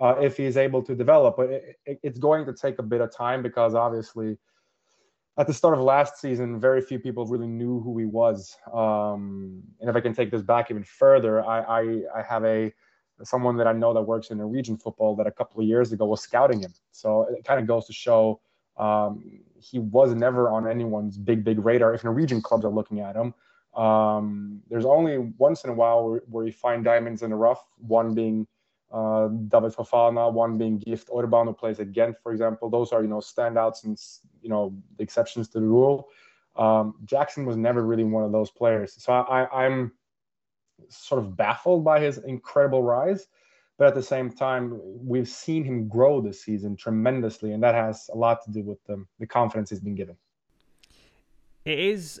uh, 0.00 0.16
if 0.20 0.36
he's 0.36 0.56
able 0.56 0.82
to 0.82 0.94
develop. 0.94 1.36
But 1.36 1.50
it, 1.50 1.76
it, 1.86 2.00
it's 2.02 2.18
going 2.18 2.44
to 2.46 2.52
take 2.52 2.78
a 2.78 2.82
bit 2.82 3.00
of 3.00 3.14
time 3.14 3.42
because 3.42 3.74
obviously, 3.74 4.38
at 5.38 5.46
the 5.46 5.54
start 5.54 5.74
of 5.74 5.80
last 5.80 6.18
season, 6.18 6.60
very 6.60 6.82
few 6.82 6.98
people 6.98 7.26
really 7.26 7.46
knew 7.46 7.80
who 7.80 7.98
he 7.98 8.04
was. 8.04 8.56
Um, 8.72 9.62
and 9.80 9.88
if 9.88 9.96
I 9.96 10.00
can 10.00 10.14
take 10.14 10.30
this 10.30 10.42
back 10.42 10.70
even 10.70 10.84
further, 10.84 11.44
I, 11.44 11.60
I, 11.60 11.80
I 12.18 12.22
have 12.22 12.44
a 12.44 12.72
someone 13.24 13.56
that 13.56 13.66
I 13.66 13.72
know 13.72 13.94
that 13.94 14.02
works 14.02 14.30
in 14.30 14.38
Norwegian 14.38 14.76
football 14.76 15.14
that 15.16 15.26
a 15.26 15.30
couple 15.30 15.60
of 15.60 15.66
years 15.66 15.92
ago 15.92 16.06
was 16.06 16.20
scouting 16.20 16.60
him. 16.60 16.74
So 16.90 17.26
it 17.30 17.44
kind 17.44 17.60
of 17.60 17.66
goes 17.66 17.86
to 17.86 17.92
show 17.92 18.40
um, 18.76 19.40
he 19.60 19.78
was 19.78 20.14
never 20.14 20.50
on 20.50 20.68
anyone's 20.68 21.18
big, 21.18 21.44
big 21.44 21.64
radar 21.64 21.94
if 21.94 22.04
Norwegian 22.04 22.42
clubs 22.42 22.64
are 22.64 22.70
looking 22.70 23.00
at 23.00 23.14
him. 23.14 23.34
Um, 23.74 24.60
there's 24.68 24.84
only 24.84 25.18
once 25.38 25.64
in 25.64 25.70
a 25.70 25.74
while 25.74 26.08
where, 26.08 26.22
where, 26.26 26.44
you 26.44 26.52
find 26.52 26.84
diamonds 26.84 27.22
in 27.22 27.30
the 27.30 27.36
rough, 27.36 27.62
one 27.78 28.14
being 28.14 28.46
uh, 28.92 29.28
David 29.28 29.72
Fofana, 29.72 30.32
one 30.32 30.58
being 30.58 30.78
Gift 30.78 31.08
Orban, 31.10 31.46
who 31.46 31.54
plays 31.54 31.80
at 31.80 31.92
for 32.22 32.32
example. 32.32 32.68
Those 32.68 32.92
are, 32.92 33.02
you 33.02 33.08
know, 33.08 33.18
standouts 33.18 33.84
and, 33.84 33.98
you 34.42 34.48
know, 34.48 34.74
exceptions 34.98 35.48
to 35.50 35.60
the 35.60 35.66
rule. 35.66 36.08
Um, 36.56 36.96
Jackson 37.04 37.46
was 37.46 37.56
never 37.56 37.84
really 37.86 38.04
one 38.04 38.24
of 38.24 38.32
those 38.32 38.50
players. 38.50 38.94
So 39.02 39.12
I, 39.12 39.64
I'm 39.64 39.92
sort 40.88 41.22
of 41.22 41.36
baffled 41.36 41.84
by 41.84 42.00
his 42.00 42.18
incredible 42.18 42.82
rise. 42.82 43.26
But 43.78 43.88
at 43.88 43.94
the 43.94 44.02
same 44.02 44.30
time, 44.30 44.78
we've 44.82 45.28
seen 45.28 45.64
him 45.64 45.88
grow 45.88 46.20
this 46.20 46.44
season 46.44 46.76
tremendously, 46.76 47.52
and 47.52 47.62
that 47.62 47.74
has 47.74 48.10
a 48.12 48.16
lot 48.16 48.44
to 48.44 48.50
do 48.50 48.62
with 48.62 48.78
the, 48.84 49.04
the 49.18 49.26
confidence 49.26 49.70
he's 49.70 49.80
been 49.80 49.94
given. 49.94 50.16
It 51.64 51.78
is 51.78 52.20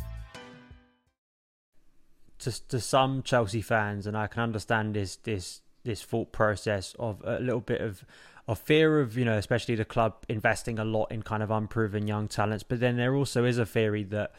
to 2.41 2.67
to 2.67 2.79
some 2.79 3.23
Chelsea 3.23 3.61
fans, 3.61 4.05
and 4.05 4.17
I 4.17 4.27
can 4.27 4.41
understand 4.41 4.93
this 4.93 5.15
this 5.17 5.61
this 5.83 6.01
thought 6.01 6.31
process 6.31 6.95
of 6.99 7.21
a 7.23 7.39
little 7.39 7.61
bit 7.61 7.81
of 7.81 8.03
of 8.47 8.59
fear 8.59 8.99
of 8.99 9.17
you 9.17 9.25
know 9.25 9.37
especially 9.37 9.75
the 9.75 9.85
club 9.85 10.13
investing 10.27 10.77
a 10.79 10.85
lot 10.85 11.11
in 11.11 11.21
kind 11.21 11.41
of 11.41 11.51
unproven 11.51 12.07
young 12.07 12.27
talents, 12.27 12.63
but 12.63 12.79
then 12.79 12.97
there 12.97 13.15
also 13.15 13.45
is 13.45 13.57
a 13.57 13.65
theory 13.65 14.03
that 14.03 14.33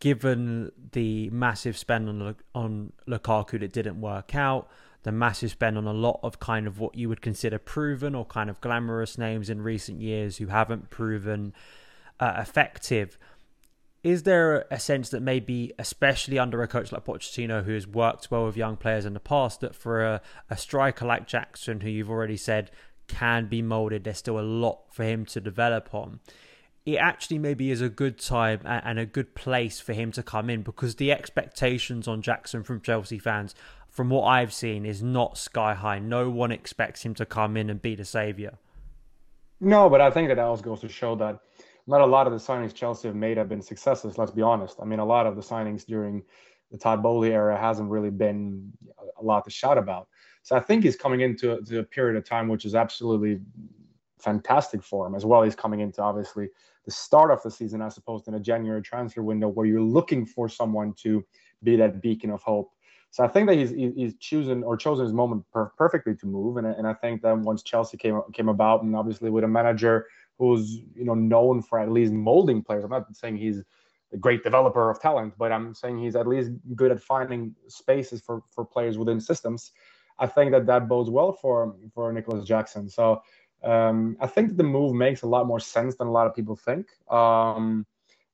given 0.00 0.70
the 0.92 1.30
massive 1.30 1.76
spend 1.76 2.08
on 2.08 2.36
on 2.54 2.92
Lukaku 3.06 3.60
that 3.60 3.72
didn't 3.72 4.00
work 4.00 4.34
out, 4.34 4.68
the 5.02 5.12
massive 5.12 5.50
spend 5.50 5.78
on 5.78 5.86
a 5.86 5.92
lot 5.92 6.20
of 6.22 6.40
kind 6.40 6.66
of 6.66 6.78
what 6.78 6.94
you 6.94 7.08
would 7.08 7.22
consider 7.22 7.58
proven 7.58 8.14
or 8.14 8.24
kind 8.24 8.50
of 8.50 8.60
glamorous 8.60 9.16
names 9.16 9.48
in 9.48 9.62
recent 9.62 10.00
years 10.00 10.38
who 10.38 10.46
haven't 10.46 10.90
proven 10.90 11.52
uh, 12.20 12.34
effective 12.38 13.16
is 14.02 14.22
there 14.22 14.66
a 14.70 14.78
sense 14.78 15.08
that 15.10 15.20
maybe, 15.20 15.72
especially 15.78 16.38
under 16.38 16.62
a 16.62 16.68
coach 16.68 16.92
like 16.92 17.04
Pochettino, 17.04 17.64
who 17.64 17.74
has 17.74 17.86
worked 17.86 18.30
well 18.30 18.46
with 18.46 18.56
young 18.56 18.76
players 18.76 19.04
in 19.04 19.14
the 19.14 19.20
past, 19.20 19.60
that 19.60 19.74
for 19.74 20.04
a, 20.04 20.20
a 20.48 20.56
striker 20.56 21.04
like 21.04 21.26
Jackson, 21.26 21.80
who 21.80 21.90
you've 21.90 22.10
already 22.10 22.36
said 22.36 22.70
can 23.08 23.46
be 23.46 23.62
molded, 23.62 24.04
there's 24.04 24.18
still 24.18 24.38
a 24.38 24.42
lot 24.42 24.80
for 24.92 25.02
him 25.02 25.24
to 25.24 25.40
develop 25.40 25.92
on. 25.92 26.20
It 26.86 26.96
actually 26.96 27.38
maybe 27.38 27.70
is 27.70 27.80
a 27.80 27.88
good 27.88 28.18
time 28.18 28.60
and 28.64 28.98
a 28.98 29.04
good 29.04 29.34
place 29.34 29.80
for 29.80 29.92
him 29.92 30.12
to 30.12 30.22
come 30.22 30.48
in 30.48 30.62
because 30.62 30.94
the 30.94 31.12
expectations 31.12 32.06
on 32.06 32.22
Jackson 32.22 32.62
from 32.62 32.80
Chelsea 32.80 33.18
fans, 33.18 33.54
from 33.88 34.10
what 34.10 34.24
I've 34.24 34.54
seen, 34.54 34.86
is 34.86 35.02
not 35.02 35.36
sky 35.36 35.74
high. 35.74 35.98
No 35.98 36.30
one 36.30 36.52
expects 36.52 37.02
him 37.02 37.14
to 37.14 37.26
come 37.26 37.56
in 37.56 37.68
and 37.68 37.82
be 37.82 37.94
the 37.94 38.04
saviour. 38.04 38.52
No, 39.60 39.90
but 39.90 40.00
I 40.00 40.10
think 40.10 40.28
that 40.28 40.38
also 40.38 40.62
goes 40.62 40.80
to 40.80 40.88
show 40.88 41.16
that 41.16 41.40
not 41.88 42.02
a 42.02 42.06
lot 42.06 42.26
of 42.26 42.32
the 42.32 42.38
signings 42.38 42.74
Chelsea 42.74 43.08
have 43.08 43.16
made 43.16 43.38
have 43.38 43.48
been 43.48 43.62
successes. 43.62 44.18
Let's 44.18 44.30
be 44.30 44.42
honest. 44.42 44.76
I 44.80 44.84
mean, 44.84 44.98
a 44.98 45.04
lot 45.04 45.26
of 45.26 45.36
the 45.36 45.42
signings 45.42 45.86
during 45.86 46.22
the 46.70 46.76
Todd 46.76 47.02
Boehly 47.02 47.32
era 47.32 47.58
hasn't 47.58 47.90
really 47.90 48.10
been 48.10 48.70
a 49.18 49.24
lot 49.24 49.44
to 49.44 49.50
shout 49.50 49.78
about. 49.78 50.08
So 50.42 50.54
I 50.54 50.60
think 50.60 50.84
he's 50.84 50.96
coming 50.96 51.22
into 51.22 51.52
a, 51.52 51.78
a 51.78 51.82
period 51.82 52.16
of 52.16 52.24
time 52.24 52.48
which 52.48 52.64
is 52.64 52.74
absolutely 52.74 53.40
fantastic 54.18 54.82
for 54.82 55.06
him 55.06 55.14
as 55.14 55.24
well. 55.24 55.42
He's 55.42 55.56
coming 55.56 55.80
into 55.80 56.02
obviously 56.02 56.48
the 56.84 56.90
start 56.90 57.30
of 57.30 57.42
the 57.42 57.50
season 57.50 57.80
as 57.80 57.96
opposed 57.96 58.28
in 58.28 58.34
a 58.34 58.40
January 58.40 58.82
transfer 58.82 59.22
window 59.22 59.48
where 59.48 59.66
you're 59.66 59.80
looking 59.80 60.26
for 60.26 60.48
someone 60.48 60.92
to 61.02 61.24
be 61.62 61.76
that 61.76 62.02
beacon 62.02 62.30
of 62.30 62.42
hope. 62.42 62.70
So 63.10 63.24
I 63.24 63.28
think 63.28 63.48
that 63.48 63.56
he's 63.56 63.70
he's 63.70 64.14
chosen 64.16 64.62
or 64.62 64.76
chosen 64.76 65.06
his 65.06 65.14
moment 65.14 65.44
per- 65.50 65.72
perfectly 65.78 66.14
to 66.16 66.26
move, 66.26 66.58
and 66.58 66.66
and 66.66 66.86
I 66.86 66.92
think 66.92 67.22
that 67.22 67.38
once 67.38 67.62
Chelsea 67.62 67.96
came 67.96 68.20
came 68.34 68.50
about, 68.50 68.82
and 68.82 68.94
obviously 68.94 69.30
with 69.30 69.44
a 69.44 69.48
manager 69.48 70.06
who's 70.38 70.80
you 70.94 71.04
know 71.04 71.14
known 71.14 71.62
for 71.62 71.78
at 71.78 71.90
least 71.90 72.12
molding 72.12 72.62
players. 72.62 72.84
I'm 72.84 72.90
not 72.90 73.14
saying 73.16 73.36
he's 73.36 73.62
a 74.12 74.16
great 74.16 74.42
developer 74.42 74.88
of 74.90 75.00
talent, 75.00 75.34
but 75.36 75.52
I'm 75.52 75.74
saying 75.74 75.98
he's 75.98 76.16
at 76.16 76.26
least 76.26 76.52
good 76.74 76.90
at 76.90 77.00
finding 77.00 77.54
spaces 77.66 78.20
for 78.20 78.42
for 78.50 78.64
players 78.64 78.96
within 78.98 79.20
systems. 79.20 79.72
I 80.18 80.26
think 80.26 80.52
that 80.52 80.66
that 80.66 80.88
bodes 80.88 81.10
well 81.10 81.32
for 81.32 81.76
for 81.94 82.12
Nicolas 82.12 82.44
Jackson. 82.44 82.88
So 82.88 83.22
um, 83.62 84.16
I 84.20 84.26
think 84.26 84.48
that 84.48 84.56
the 84.56 84.64
move 84.64 84.94
makes 84.94 85.22
a 85.22 85.26
lot 85.26 85.46
more 85.46 85.60
sense 85.60 85.96
than 85.96 86.06
a 86.06 86.12
lot 86.12 86.26
of 86.26 86.34
people 86.34 86.56
think. 86.56 86.86
Um, 87.10 87.86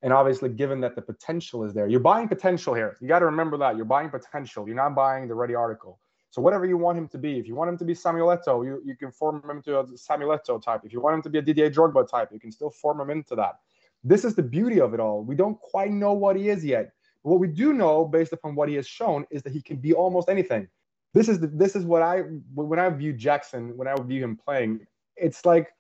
and 0.03 0.13
obviously, 0.13 0.51
given 0.51 0.81
that 0.81 0.95
the 0.95 1.03
potential 1.03 1.65
is 1.65 1.73
there, 1.73 1.87
you're 1.87 1.99
buying 1.99 2.29
potential 2.29 2.75
here. 2.75 2.97
You 3.01 3.09
got 3.09 3.21
to 3.21 3.25
remember 3.25 3.57
that 3.59 3.77
you're 3.77 3.87
buying 3.87 4.11
potential. 4.11 4.67
You're 4.67 4.77
not 4.77 4.95
buying 4.95 5.29
the 5.29 5.35
ready 5.35 5.55
article. 5.55 5.99
So 6.35 6.43
whatever 6.43 6.67
you 6.67 6.77
want 6.77 6.99
him 6.99 7.07
to 7.11 7.17
be, 7.17 7.39
if 7.39 7.47
you 7.47 7.55
want 7.55 7.69
him 7.69 7.79
to 7.79 7.85
be 7.85 7.95
Samuel 7.95 8.37
you, 8.65 8.83
you 8.85 8.97
can 8.97 9.13
form 9.13 9.41
him 9.45 9.59
into 9.59 9.79
a 9.79 9.87
Samuel 9.97 10.37
type. 10.37 10.81
If 10.83 10.93
you 10.93 11.01
want 11.01 11.15
him 11.15 11.23
to 11.23 11.31
be 11.31 11.39
a 11.39 11.43
Didier 11.43 11.71
Drogba 11.71 12.11
type, 12.11 12.31
you 12.33 12.41
can 12.41 12.51
still 12.51 12.71
form 12.71 13.01
him 13.01 13.09
into 13.11 13.37
that. 13.37 13.61
This 14.03 14.25
is 14.25 14.35
the 14.35 14.43
beauty 14.43 14.81
of 14.81 14.95
it 14.95 14.99
all. 14.99 15.23
We 15.23 15.37
don't 15.37 15.57
quite 15.61 15.93
know 15.93 16.13
what 16.13 16.35
he 16.35 16.49
is 16.49 16.65
yet. 16.65 16.91
But 17.23 17.31
what 17.31 17.39
we 17.39 17.47
do 17.47 17.73
know, 17.73 18.05
based 18.05 18.33
upon 18.33 18.57
what 18.57 18.69
he 18.69 18.75
has 18.75 18.85
shown, 18.85 19.25
is 19.31 19.45
that 19.45 19.53
he 19.53 19.63
can 19.63 19.77
be 19.77 19.93
almost 19.93 20.29
anything. 20.29 20.67
This 21.13 21.29
is 21.29 21.39
the, 21.39 21.47
this 21.47 21.77
is 21.77 21.85
what 21.85 22.03
I 22.03 22.23
when 22.53 22.81
I 22.81 22.89
view 22.91 23.13
Jackson, 23.13 23.77
when 23.77 23.87
I 23.87 23.95
view 23.95 24.25
him 24.25 24.37
playing, 24.37 24.85
it's 25.17 25.47
like 25.47 25.73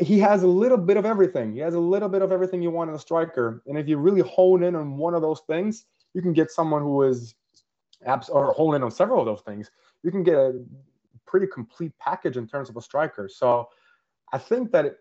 he 0.00 0.18
has 0.20 0.44
a 0.44 0.46
little 0.46 0.78
bit 0.78 0.96
of 0.96 1.04
everything. 1.04 1.52
He 1.52 1.58
has 1.58 1.74
a 1.74 1.78
little 1.78 2.08
bit 2.08 2.22
of 2.22 2.32
everything 2.32 2.62
you 2.62 2.70
want 2.70 2.88
in 2.88 2.96
a 2.96 2.98
striker. 2.98 3.62
And 3.66 3.76
if 3.76 3.86
you 3.86 3.98
really 3.98 4.22
hone 4.22 4.62
in 4.62 4.74
on 4.74 4.96
one 4.96 5.12
of 5.12 5.20
those 5.20 5.42
things, 5.46 5.84
you 6.14 6.22
can 6.22 6.32
get 6.32 6.50
someone 6.50 6.80
who 6.80 7.02
is 7.02 7.34
abs 8.04 8.28
or 8.28 8.52
hone 8.52 8.74
in 8.74 8.82
on 8.82 8.90
several 8.90 9.20
of 9.20 9.26
those 9.26 9.42
things. 9.42 9.70
You 10.02 10.10
can 10.10 10.22
get 10.22 10.34
a 10.34 10.60
pretty 11.26 11.46
complete 11.46 11.92
package 11.98 12.36
in 12.36 12.46
terms 12.46 12.68
of 12.68 12.76
a 12.76 12.82
striker. 12.82 13.28
So 13.28 13.68
I 14.32 14.38
think 14.38 14.72
that 14.72 14.86
it, 14.86 14.96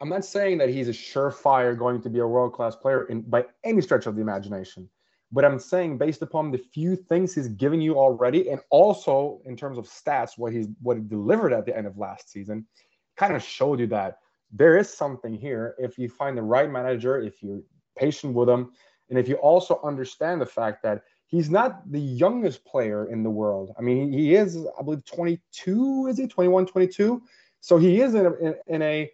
I'm 0.00 0.08
not 0.08 0.24
saying 0.24 0.58
that 0.58 0.70
he's 0.70 0.88
a 0.88 0.92
surefire 0.92 1.76
going 1.76 2.00
to 2.02 2.10
be 2.10 2.20
a 2.20 2.26
world 2.26 2.52
class 2.52 2.74
player 2.74 3.04
in 3.04 3.20
by 3.22 3.44
any 3.64 3.82
stretch 3.82 4.06
of 4.06 4.16
the 4.16 4.22
imagination, 4.22 4.88
but 5.30 5.44
I'm 5.44 5.58
saying 5.58 5.98
based 5.98 6.22
upon 6.22 6.50
the 6.50 6.58
few 6.58 6.96
things 6.96 7.34
he's 7.34 7.48
given 7.48 7.80
you 7.82 7.98
already, 7.98 8.48
and 8.48 8.60
also 8.70 9.42
in 9.44 9.56
terms 9.56 9.76
of 9.76 9.86
stats, 9.86 10.38
what 10.38 10.52
he's 10.52 10.68
what 10.80 10.96
he 10.96 11.02
delivered 11.02 11.52
at 11.52 11.66
the 11.66 11.76
end 11.76 11.86
of 11.86 11.98
last 11.98 12.30
season, 12.30 12.66
kind 13.16 13.36
of 13.36 13.42
showed 13.42 13.80
you 13.80 13.86
that 13.88 14.18
there 14.50 14.78
is 14.78 14.92
something 14.92 15.34
here 15.34 15.74
if 15.78 15.98
you 15.98 16.08
find 16.08 16.36
the 16.36 16.42
right 16.42 16.70
manager, 16.70 17.20
if 17.20 17.42
you're 17.42 17.60
patient 17.96 18.34
with 18.34 18.48
him, 18.48 18.72
and 19.10 19.18
if 19.18 19.28
you 19.28 19.34
also 19.36 19.80
understand 19.84 20.40
the 20.40 20.46
fact 20.46 20.82
that 20.82 21.02
he's 21.30 21.48
not 21.48 21.90
the 21.90 22.00
youngest 22.00 22.64
player 22.64 23.06
in 23.06 23.22
the 23.22 23.30
world. 23.30 23.72
I 23.78 23.82
mean, 23.82 24.12
he 24.12 24.34
is, 24.34 24.58
I 24.78 24.82
believe, 24.82 25.04
22, 25.04 26.08
is 26.08 26.18
he 26.18 26.26
21, 26.26 26.66
22? 26.66 27.22
So 27.60 27.78
he 27.78 28.00
is 28.00 28.14
in 28.14 28.26
a, 28.26 28.54
in, 28.66 28.82
a 28.82 29.10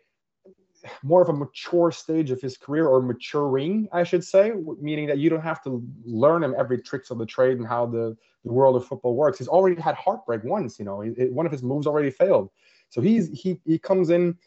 more 1.02 1.20
of 1.20 1.28
a 1.28 1.32
mature 1.32 1.90
stage 1.90 2.30
of 2.30 2.40
his 2.40 2.56
career 2.56 2.86
or 2.86 3.02
maturing, 3.02 3.88
I 3.92 4.04
should 4.04 4.24
say, 4.24 4.52
meaning 4.80 5.06
that 5.08 5.18
you 5.18 5.28
don't 5.28 5.42
have 5.42 5.62
to 5.64 5.82
learn 6.04 6.42
him 6.42 6.54
every 6.56 6.80
tricks 6.80 7.10
of 7.10 7.18
the 7.18 7.26
trade 7.26 7.58
and 7.58 7.66
how 7.66 7.86
the, 7.86 8.16
the 8.44 8.52
world 8.52 8.76
of 8.76 8.86
football 8.86 9.14
works. 9.14 9.38
He's 9.38 9.48
already 9.48 9.80
had 9.80 9.94
heartbreak 9.96 10.44
once, 10.44 10.78
you 10.78 10.84
know, 10.84 11.00
he, 11.00 11.10
one 11.26 11.44
of 11.44 11.52
his 11.52 11.62
moves 11.62 11.86
already 11.86 12.10
failed. 12.10 12.50
So 12.88 13.00
he's 13.00 13.28
he 13.28 13.60
he 13.66 13.80
comes 13.80 14.10
in 14.10 14.38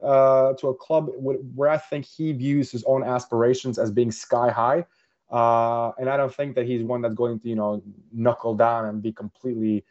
uh, 0.00 0.54
to 0.54 0.68
a 0.68 0.74
club 0.74 1.08
where 1.16 1.68
I 1.68 1.78
think 1.78 2.04
he 2.04 2.32
views 2.32 2.70
his 2.70 2.84
own 2.84 3.02
aspirations 3.02 3.76
as 3.76 3.90
being 3.90 4.12
sky 4.12 4.50
high. 4.50 4.86
Uh, 5.30 5.92
and 5.98 6.08
I 6.08 6.16
don't 6.16 6.34
think 6.34 6.54
that 6.54 6.66
he's 6.66 6.82
one 6.82 7.02
that's 7.02 7.14
going 7.14 7.38
to, 7.40 7.48
you 7.48 7.54
know, 7.54 7.82
knuckle 8.12 8.54
down 8.54 8.86
and 8.86 9.02
be 9.02 9.12
completely 9.12 9.84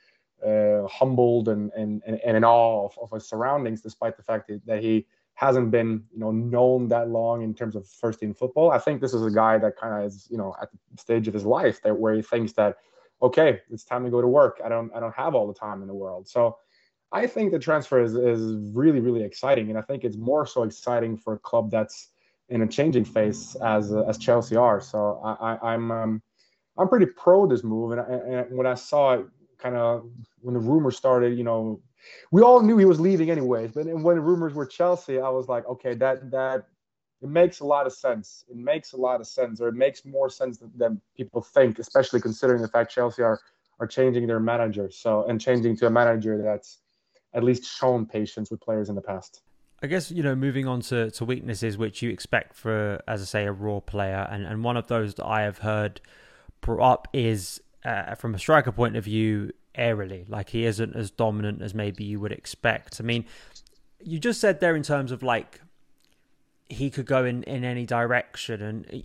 uh, 0.46 0.86
humbled 0.88 1.48
and, 1.50 1.72
and, 1.74 2.02
and, 2.06 2.20
in 2.38 2.44
awe 2.44 2.86
of, 2.86 2.98
of, 3.02 3.12
his 3.12 3.28
surroundings, 3.28 3.82
despite 3.82 4.18
the 4.18 4.24
fact 4.24 4.48
that, 4.48 4.66
that 4.66 4.82
he 4.82 5.06
hasn't 5.36 5.70
been, 5.70 6.04
you 6.12 6.20
know, 6.20 6.32
known 6.32 6.88
that 6.88 7.10
long 7.10 7.44
in 7.44 7.54
terms 7.54 7.76
of 7.76 7.88
first 7.88 8.20
team 8.20 8.34
football. 8.34 8.72
I 8.72 8.80
think 8.80 9.02
this 9.02 9.14
is 9.14 9.24
a 9.24 9.32
guy 9.32 9.60
that 9.60 9.78
kind 9.78 9.94
of 9.94 10.08
is, 10.08 10.28
you 10.32 10.38
know, 10.38 10.56
at 10.62 10.70
the 10.72 10.78
stage 10.98 11.28
of 11.28 11.34
his 11.34 11.46
life 11.46 11.82
that 11.84 11.96
where 11.96 12.16
he 12.16 12.24
thinks 12.24 12.54
that, 12.54 12.78
okay, 13.22 13.62
it's 13.70 13.84
time 13.84 14.04
to 14.04 14.10
go 14.10 14.22
to 14.22 14.28
work. 14.28 14.60
I 14.64 14.70
don't, 14.70 14.92
I 14.96 15.00
don't 15.00 15.14
have 15.14 15.36
all 15.36 15.48
the 15.48 15.54
time 15.54 15.82
in 15.82 15.88
the 15.88 15.94
world. 15.94 16.28
So 16.28 16.58
I 17.12 17.28
think 17.28 17.52
the 17.52 17.60
transfer 17.60 18.02
is, 18.02 18.16
is 18.16 18.56
really, 18.74 19.00
really 19.00 19.24
exciting. 19.24 19.70
And 19.70 19.78
I 19.78 19.82
think 19.82 20.04
it's 20.04 20.18
more 20.18 20.46
so 20.48 20.64
exciting 20.64 21.18
for 21.18 21.34
a 21.34 21.40
club 21.40 21.70
that's 21.70 22.10
in 22.50 22.62
a 22.62 22.68
changing 22.68 23.06
phase 23.06 23.56
as, 23.64 23.94
as 23.94 24.18
Chelsea 24.18 24.56
are. 24.56 24.80
So 24.80 25.20
I, 25.24 25.54
am 25.54 25.60
I'm, 25.64 25.92
um, 25.92 26.22
I'm 26.78 26.88
pretty 26.88 27.08
pro 27.08 27.48
this 27.48 27.64
move. 27.64 27.92
And, 27.92 28.02
I, 28.02 28.04
and 28.04 28.58
when 28.58 28.68
I 28.68 28.76
saw 28.76 29.16
it 29.16 29.26
kind 29.58 29.76
of, 29.76 30.10
when 30.42 30.54
the 30.54 30.60
rumors 30.60 30.96
started, 30.96 31.38
you 31.38 31.44
know, 31.44 31.82
we 32.32 32.42
all 32.42 32.62
knew 32.62 32.78
he 32.78 32.86
was 32.86 33.00
leaving 33.00 33.30
anyways, 33.30 33.72
but 33.72 33.86
when 33.86 34.16
the 34.16 34.22
rumors 34.22 34.54
were 34.54 34.66
Chelsea, 34.66 35.20
I 35.20 35.30
was 35.30 35.48
like, 35.48 35.66
okay, 35.68 35.94
that, 35.96 36.32
that, 36.32 36.68
it 37.22 37.30
makes 37.30 37.62
a 37.62 37.66
lot 37.66 37.88
of 37.88 37.94
sense. 37.94 38.46
It 38.48 38.56
makes 38.56 38.94
a 38.94 38.98
lot 38.98 39.20
of 39.20 39.28
sense, 39.28 39.60
or 39.60 39.70
it 39.70 39.76
makes 39.76 40.06
more 40.06 40.30
sense 40.30 40.60
than, 40.60 40.72
than 40.76 41.02
people 41.16 41.42
think, 41.42 41.80
especially 41.80 42.22
considering 42.22 42.62
the 42.62 42.68
fact 42.68 42.92
Chelsea 42.92 43.24
are, 43.24 43.40
are 43.80 43.88
changing 43.88 44.28
their 44.28 44.40
manager. 44.40 44.92
So, 44.92 45.26
and 45.26 45.42
changing 45.42 45.78
to 45.78 45.88
a 45.88 45.90
manager 45.90 46.42
that's, 46.42 46.80
at 47.34 47.44
least 47.44 47.66
shown 47.66 48.06
patience 48.06 48.50
with 48.50 48.62
players 48.62 48.90
in 48.90 48.96
the 48.96 49.02
past. 49.02 49.42
I 49.82 49.88
guess 49.88 50.12
you 50.12 50.24
know 50.24 50.36
moving 50.36 50.68
on 50.68 50.82
to, 50.82 51.12
to 51.12 51.26
weaknesses 51.26 51.78
which 51.78 52.02
you 52.02 52.10
expect 52.10 52.56
for 52.56 53.02
as 53.08 53.22
I 53.22 53.26
say 53.26 53.46
a 53.46 53.52
raw 53.52 53.80
player. 53.80 54.28
And, 54.30 54.46
and 54.46 54.64
one 54.64 54.78
of 54.78 54.88
those 54.88 55.16
that 55.16 55.26
I 55.26 55.42
have 55.42 55.60
heard 55.60 56.02
brought 56.62 56.92
up 56.92 57.08
is 57.14 57.62
uh, 57.86 58.16
from 58.16 58.34
a 58.34 58.40
striker 58.40 58.72
point 58.72 58.96
of 58.96 59.06
view 59.06 59.52
aerially 59.78 60.28
like 60.28 60.50
he 60.50 60.66
isn't 60.66 60.96
as 60.96 61.12
dominant 61.12 61.62
as 61.62 61.74
maybe 61.74 62.04
you 62.04 62.20
would 62.20 62.32
expect. 62.32 63.00
I 63.00 63.04
mean 63.04 63.26
you 64.00 64.20
just 64.20 64.42
said 64.42 64.60
there 64.60 64.76
in 64.76 64.84
terms 64.84 65.12
of 65.12 65.24
like 65.24 65.62
he 66.70 66.90
could 66.90 67.06
go 67.06 67.26
in, 67.26 67.44
in 67.44 67.64
any 67.64 67.86
direction. 67.86 68.62
And 68.62 69.04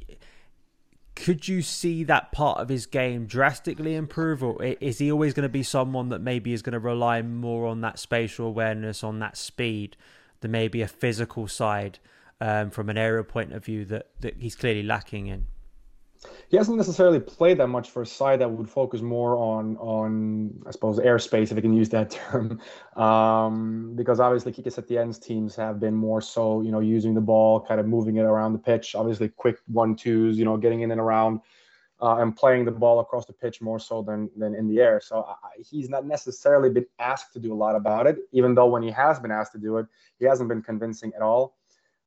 could 1.15 1.47
you 1.47 1.63
see 1.63 2.05
that 2.05 2.33
part 2.33 2.59
of 2.59 2.69
his 2.69 2.87
game 2.87 3.27
drastically 3.27 3.95
improve, 3.95 4.43
or 4.43 4.63
is 4.63 4.99
he 4.99 5.13
always 5.13 5.35
going 5.35 5.45
to 5.45 5.49
be 5.49 5.63
someone 5.63 6.09
that 6.09 6.21
maybe 6.21 6.53
is 6.53 6.63
going 6.63 6.73
to 6.73 6.79
rely 6.79 7.23
more 7.23 7.67
on 7.67 7.81
that 7.83 7.99
spatial 7.99 8.47
awareness, 8.47 9.05
on 9.05 9.19
that 9.21 9.37
speed, 9.37 9.97
than 10.43 10.51
maybe 10.51 10.83
a 10.83 10.89
physical 10.89 11.49
side 11.49 11.99
um, 12.41 12.71
from 12.71 12.91
an 12.91 12.99
aerial 12.99 13.25
point 13.25 13.53
of 13.53 13.65
view 13.65 13.85
that, 13.87 14.09
that 14.21 14.37
he's 14.39 14.55
clearly 14.55 14.83
lacking 14.83 15.27
in? 15.27 15.47
he 16.49 16.57
hasn't 16.57 16.77
necessarily 16.77 17.19
played 17.19 17.59
that 17.59 17.69
much 17.69 17.91
for 17.91 18.03
a 18.03 18.07
side 18.07 18.41
that 18.41 18.51
would 18.51 18.69
focus 18.69 19.01
more 19.01 19.37
on 19.37 19.77
on 19.79 20.63
I 20.67 20.71
suppose 20.71 20.99
airspace, 20.99 21.51
if 21.51 21.59
I 21.59 21.61
can 21.61 21.73
use 21.73 21.89
that 21.91 22.11
term, 22.31 22.61
um, 22.97 23.95
because 23.95 24.21
obviously 24.21 24.53
Quique 24.53 24.73
Setien's 24.73 25.19
teams 25.19 25.57
have 25.57 25.81
been 25.81 25.95
more 25.95 26.21
so 26.21 26.63
you 26.63 26.71
know 26.71 26.81
using 26.81 27.15
the 27.15 27.21
ball, 27.21 27.61
kind 27.61 27.81
of 27.81 27.87
moving 27.87 28.17
it 28.17 28.23
around 28.23 28.53
the 28.53 28.59
pitch, 28.59 28.95
obviously 28.95 29.29
quick 29.29 29.59
one 29.67 29.97
twos, 29.97 30.39
you 30.39 30.45
know, 30.45 30.57
getting 30.57 30.83
in 30.83 30.91
and 30.91 31.01
around. 31.01 31.41
Uh, 32.03 32.17
and 32.17 32.35
playing 32.35 32.65
the 32.65 32.71
ball 32.73 32.99
across 32.99 33.27
the 33.27 33.33
pitch 33.33 33.61
more 33.61 33.79
so 33.79 34.03
than 34.03 34.29
than 34.37 34.57
in 34.57 34.67
the 34.67 34.81
air. 34.81 35.01
So 35.01 35.23
I, 35.23 35.35
he's 35.62 35.88
not 35.88 36.05
necessarily 36.05 36.69
been 36.69 36.87
asked 36.99 37.33
to 37.35 37.38
do 37.38 37.53
a 37.53 37.59
lot 37.65 37.77
about 37.77 38.09
it, 38.09 38.19
even 38.33 38.57
though 38.57 38.67
when 38.67 38.83
he 38.83 38.91
has 38.91 39.21
been 39.21 39.31
asked 39.31 39.53
to 39.53 39.59
do 39.59 39.79
it, 39.79 39.87
he 40.19 40.25
hasn't 40.25 40.49
been 40.49 40.62
convincing 40.62 41.12
at 41.15 41.23
all. 41.23 41.57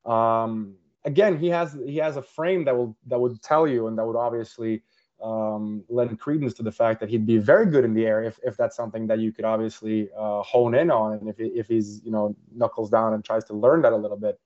Um, 0.04 0.76
again, 1.06 1.38
he 1.38 1.48
has 1.48 1.78
he 1.86 1.96
has 1.96 2.18
a 2.18 2.22
frame 2.22 2.64
that 2.66 2.76
will 2.76 2.94
that 3.06 3.18
would 3.18 3.40
tell 3.42 3.66
you 3.66 3.86
and 3.86 3.96
that 3.96 4.04
would 4.04 4.16
obviously 4.16 4.82
um, 5.22 5.84
lend 5.88 6.18
credence 6.20 6.52
to 6.54 6.62
the 6.62 6.72
fact 6.72 7.00
that 7.00 7.08
he'd 7.08 7.26
be 7.26 7.38
very 7.38 7.66
good 7.66 7.84
in 7.84 7.94
the 7.94 8.04
air 8.04 8.22
if, 8.22 8.38
if 8.42 8.56
that's 8.56 8.76
something 8.76 9.06
that 9.06 9.18
you 9.18 9.32
could 9.32 9.44
obviously 9.44 10.10
uh, 10.16 10.42
hone 10.42 10.74
in 10.74 10.90
on 10.90 11.14
and 11.14 11.28
if, 11.28 11.36
if 11.38 11.66
he's 11.68 12.02
you 12.04 12.10
know 12.10 12.36
knuckles 12.54 12.90
down 12.90 13.14
and 13.14 13.24
tries 13.24 13.44
to 13.44 13.54
learn 13.54 13.80
that 13.80 13.94
a 13.94 13.96
little 13.96 14.16
bit 14.18 14.38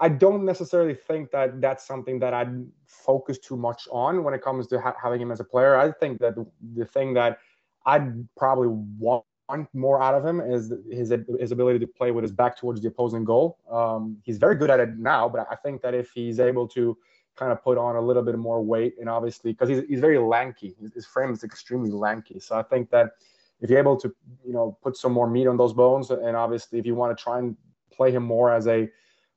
i 0.00 0.08
don't 0.08 0.44
necessarily 0.44 0.94
think 0.94 1.30
that 1.30 1.60
that's 1.60 1.86
something 1.86 2.18
that 2.18 2.34
i'd 2.34 2.66
focus 2.86 3.38
too 3.38 3.56
much 3.56 3.86
on 3.90 4.24
when 4.24 4.34
it 4.34 4.42
comes 4.42 4.66
to 4.66 4.80
ha- 4.80 4.94
having 5.02 5.20
him 5.20 5.30
as 5.30 5.40
a 5.40 5.44
player 5.44 5.76
i 5.76 5.90
think 5.90 6.20
that 6.20 6.34
the, 6.34 6.46
the 6.74 6.84
thing 6.84 7.14
that 7.14 7.38
i'd 7.86 8.26
probably 8.36 8.68
want 8.98 9.24
more 9.72 10.02
out 10.02 10.14
of 10.14 10.24
him 10.24 10.40
is 10.40 10.72
his 10.90 11.12
his 11.38 11.52
ability 11.52 11.78
to 11.78 11.86
play 11.86 12.10
with 12.10 12.22
his 12.22 12.32
back 12.32 12.58
towards 12.58 12.80
the 12.80 12.88
opposing 12.88 13.24
goal. 13.24 13.58
Um, 13.70 14.16
he's 14.22 14.38
very 14.38 14.56
good 14.56 14.70
at 14.70 14.80
it 14.80 14.96
now, 14.98 15.28
but 15.28 15.46
I 15.50 15.56
think 15.56 15.82
that 15.82 15.94
if 15.94 16.10
he's 16.12 16.40
able 16.40 16.66
to 16.68 16.96
kind 17.36 17.52
of 17.52 17.62
put 17.62 17.76
on 17.76 17.96
a 17.96 18.00
little 18.00 18.22
bit 18.22 18.38
more 18.38 18.62
weight, 18.62 18.94
and 18.98 19.08
obviously 19.08 19.52
because 19.52 19.68
he's 19.68 19.82
he's 19.88 20.00
very 20.00 20.18
lanky, 20.18 20.74
his, 20.80 20.94
his, 20.94 21.06
frame 21.06 21.32
is 21.32 21.44
extremely 21.44 21.90
lanky. 21.90 22.40
So 22.40 22.56
I 22.56 22.62
think 22.62 22.90
that 22.90 23.12
if 23.60 23.70
you're 23.70 23.78
able 23.78 23.96
to 23.98 24.14
you 24.46 24.52
know 24.52 24.78
put 24.82 24.96
some 24.96 25.12
more 25.12 25.28
meat 25.28 25.46
on 25.46 25.56
those 25.56 25.72
bones, 25.72 26.10
and 26.10 26.36
obviously 26.36 26.78
if 26.78 26.86
you 26.86 26.94
want 26.94 27.16
to 27.16 27.22
try 27.22 27.38
and 27.38 27.56
play 27.92 28.10
him 28.10 28.22
more 28.22 28.52
as 28.52 28.66
a 28.66 28.88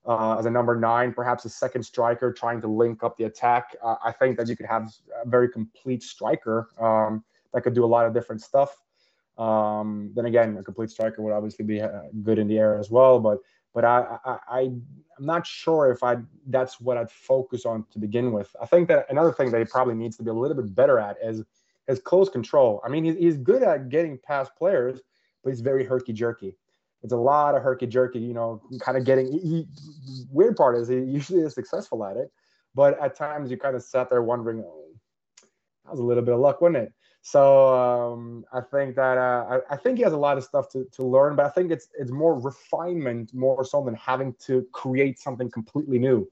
uh, 0.07 0.37
as 0.37 0.45
a 0.45 0.49
number 0.49 0.75
nine, 0.75 1.13
perhaps 1.13 1.43
a 1.45 1.49
second 1.49 1.83
striker, 1.83 2.31
trying 2.31 2.61
to 2.61 2.67
link 2.67 3.03
up 3.03 3.17
the 3.17 3.25
attack. 3.25 3.75
Uh, 3.83 3.95
I 4.03 4.11
think 4.11 4.37
that 4.37 4.47
you 4.47 4.55
could 4.55 4.65
have 4.65 4.93
a 5.23 5.27
very 5.27 5.49
complete 5.49 6.01
striker 6.01 6.69
um, 6.79 7.23
that 7.53 7.61
could 7.61 7.73
do 7.73 7.83
a 7.83 7.87
lot 7.87 8.05
of 8.05 8.13
different 8.13 8.41
stuff. 8.41 8.77
Um, 9.37 10.11
then 10.15 10.25
again, 10.25 10.57
a 10.57 10.63
complete 10.63 10.89
striker 10.89 11.21
would 11.21 11.33
obviously 11.33 11.65
be 11.65 11.81
uh, 11.81 12.03
good 12.23 12.39
in 12.39 12.47
the 12.47 12.57
air 12.57 12.79
as 12.79 12.89
well. 12.89 13.19
But 13.19 13.39
but 13.73 13.85
I, 13.85 14.17
I, 14.25 14.37
I 14.49 14.59
am 14.61 14.81
not 15.19 15.45
sure 15.45 15.91
if 15.91 16.01
I 16.03 16.17
that's 16.47 16.79
what 16.79 16.97
I'd 16.97 17.11
focus 17.11 17.65
on 17.65 17.85
to 17.91 17.99
begin 17.99 18.31
with. 18.31 18.55
I 18.61 18.65
think 18.65 18.87
that 18.87 19.05
another 19.09 19.31
thing 19.31 19.51
that 19.51 19.59
he 19.59 19.65
probably 19.65 19.93
needs 19.93 20.17
to 20.17 20.23
be 20.23 20.31
a 20.31 20.33
little 20.33 20.55
bit 20.55 20.73
better 20.73 20.99
at 20.99 21.17
is 21.21 21.43
is 21.87 21.99
close 21.99 22.29
control. 22.29 22.81
I 22.83 22.89
mean, 22.89 23.03
he's, 23.03 23.15
he's 23.15 23.37
good 23.37 23.61
at 23.61 23.89
getting 23.89 24.17
past 24.17 24.55
players, 24.57 24.99
but 25.43 25.51
he's 25.51 25.61
very 25.61 25.85
herky 25.85 26.13
jerky. 26.13 26.55
It's 27.07 27.13
a 27.13 27.17
lot 27.17 27.55
of 27.55 27.63
herky 27.63 27.87
jerky, 27.87 28.19
you 28.19 28.33
know, 28.33 28.61
kind 28.81 28.97
of 28.97 29.05
getting. 29.05 29.31
He, 29.31 29.65
weird 30.29 30.57
part 30.57 30.75
is 30.75 30.89
he 30.89 30.95
usually 30.95 31.39
is 31.39 31.53
successful 31.53 32.03
at 32.03 32.17
it, 32.17 32.29
but 32.75 32.99
at 33.01 33.15
times 33.15 33.49
you 33.49 33.55
kind 33.55 33.77
of 33.77 33.81
sat 33.81 34.09
there 34.09 34.21
wondering, 34.21 34.59
oh, 34.59 34.87
that 35.85 35.91
was 35.91 36.01
a 36.01 36.03
little 36.03 36.21
bit 36.21 36.33
of 36.33 36.41
luck, 36.41 36.59
wasn't 36.59 36.83
it? 36.83 36.93
So 37.21 37.73
um, 37.73 38.43
I 38.51 38.59
think 38.59 38.97
that 38.97 39.17
uh, 39.17 39.61
I, 39.69 39.75
I, 39.75 39.77
think 39.77 39.99
he 39.99 40.03
has 40.03 40.11
a 40.11 40.17
lot 40.17 40.37
of 40.37 40.43
stuff 40.43 40.67
to, 40.73 40.85
to 40.95 41.03
learn, 41.05 41.37
but 41.37 41.45
I 41.45 41.49
think 41.49 41.71
it's 41.71 41.87
it's 41.97 42.11
more 42.11 42.37
refinement 42.37 43.33
more 43.33 43.63
so 43.63 43.81
than 43.85 43.95
having 43.95 44.35
to 44.47 44.67
create 44.73 45.17
something 45.17 45.49
completely 45.49 45.99
new. 45.99 46.29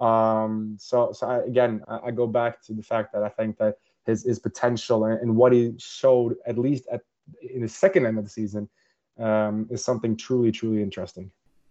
Um, 0.00 0.78
so 0.80 1.12
so 1.12 1.26
I, 1.26 1.40
again, 1.40 1.82
I, 1.86 1.98
I, 2.06 2.10
go 2.12 2.26
back 2.26 2.62
to 2.62 2.72
the 2.72 2.82
fact 2.82 3.12
that 3.12 3.22
I 3.22 3.28
think 3.28 3.58
that 3.58 3.74
his 4.06 4.24
his 4.24 4.38
potential 4.38 5.04
and, 5.04 5.20
and, 5.20 5.36
what 5.36 5.52
he 5.52 5.74
showed 5.76 6.36
at 6.46 6.56
least 6.56 6.86
at 6.90 7.02
in 7.42 7.60
the 7.60 7.68
second 7.68 8.06
end 8.06 8.16
of 8.16 8.24
the 8.24 8.30
season 8.30 8.70
um, 9.18 9.66
is 9.70 9.84
something 9.84 10.16
truly, 10.16 10.52
truly 10.52 10.82
interesting. 10.82 11.30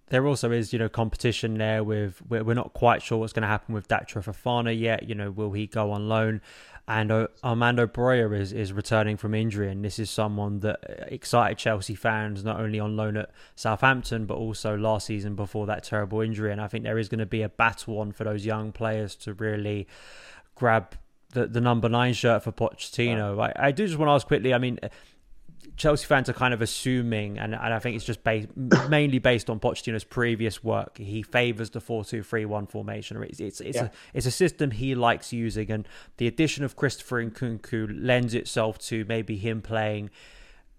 There 0.10 0.28
also 0.28 0.52
is, 0.52 0.74
you 0.74 0.80
know, 0.80 0.90
competition 0.90 1.58
there 1.58 1.84
with 1.84 2.22
we're, 2.28 2.44
we're 2.44 2.54
not 2.54 2.74
quite 2.74 3.02
sure 3.02 3.18
what's 3.18 3.34
going 3.34 3.44
to 3.44 3.48
happen 3.48 3.74
with 3.74 3.88
Datro 3.88 4.24
Fofana 4.24 4.78
yet. 4.78 5.08
You 5.08 5.16
know, 5.16 5.32
will 5.32 5.54
he 5.54 5.66
go 5.66 5.92
on 5.92 6.08
loan? 6.10 6.42
And 6.86 7.12
uh, 7.12 7.28
Armando 7.44 7.88
Broja 7.88 8.38
is, 8.38 8.52
is 8.52 8.74
returning 8.74 9.16
from 9.16 9.34
injury, 9.34 9.72
and 9.72 9.86
this 9.86 10.00
is 10.00 10.10
someone 10.10 10.60
that 10.60 10.80
excited 11.08 11.58
Chelsea 11.58 11.96
fans 11.96 12.44
not 12.44 12.60
only 12.60 12.80
on 12.80 12.98
loan 12.98 13.16
at 13.16 13.32
Southampton 13.56 14.26
but 14.26 14.36
also 14.36 14.76
last 14.76 15.06
season 15.06 15.36
before 15.36 15.66
that 15.68 15.86
terrible 15.86 16.20
injury. 16.20 16.52
And 16.52 16.60
I 16.60 16.68
think 16.68 16.84
there 16.84 16.98
is 16.98 17.08
going 17.08 17.20
to 17.20 17.26
be 17.26 17.42
a 17.42 17.50
battle 17.50 18.00
on 18.00 18.12
for 18.12 18.26
those 18.26 18.46
young 18.46 18.74
players 18.74 19.16
to 19.16 19.34
really 19.34 19.88
grab 20.56 20.96
the, 21.30 21.48
the 21.48 21.62
number 21.62 21.88
nine 21.88 22.14
shirt 22.14 22.44
for 22.44 22.52
Pochettino. 22.52 23.42
I, 23.42 23.68
I 23.68 23.72
do 23.72 23.88
just 23.88 23.98
want 23.98 24.10
to 24.10 24.14
ask 24.14 24.28
quickly. 24.28 24.54
I 24.54 24.58
mean, 24.58 24.80
Chelsea 25.76 26.06
fans 26.06 26.30
are 26.30 26.34
kind 26.34 26.54
of 26.54 26.62
assuming, 26.62 27.40
and, 27.40 27.56
and 27.56 27.74
I 27.74 27.80
think 27.80 27.96
it's 27.96 28.06
just 28.06 28.24
based, 28.24 28.50
mainly 28.90 29.20
based 29.20 29.50
on 29.50 29.60
Pochettino's 29.60 30.04
previous 30.04 30.64
work. 30.64 30.98
He 30.98 31.24
favours 31.24 31.72
the 31.72 31.82
four-two-three-one 31.82 32.68
formation. 32.68 33.22
It's 33.24 33.40
it's 33.40 33.60
it's, 33.60 33.78
yeah. 33.78 33.86
a, 33.86 33.90
it's 34.14 34.26
a 34.26 34.32
system 34.32 34.72
he 34.72 34.94
likes 34.94 35.34
using, 35.34 35.72
and 35.72 35.88
the 36.18 36.28
addition 36.28 36.64
of 36.64 36.76
Christopher 36.76 37.24
Nkunku 37.26 37.90
lends 38.00 38.34
itself 38.34 38.78
to 38.80 39.06
maybe 39.06 39.38
him 39.38 39.62
playing 39.62 40.12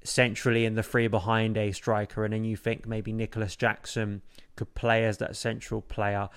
centrally 0.05 0.65
in 0.65 0.75
the 0.75 0.83
three 0.83 1.09
behind 1.09 1.57
a 1.57 1.73
striker, 1.73 2.25
and 2.25 2.33
then 2.33 2.45
you 2.45 2.57
think 2.57 2.87
maybe 2.87 3.13
Nicolas 3.13 3.57
Jackson 3.57 4.23
could 4.55 4.75
play 4.75 5.05
as 5.05 5.19
that 5.19 5.35
central 5.35 5.81
player. 5.81 6.29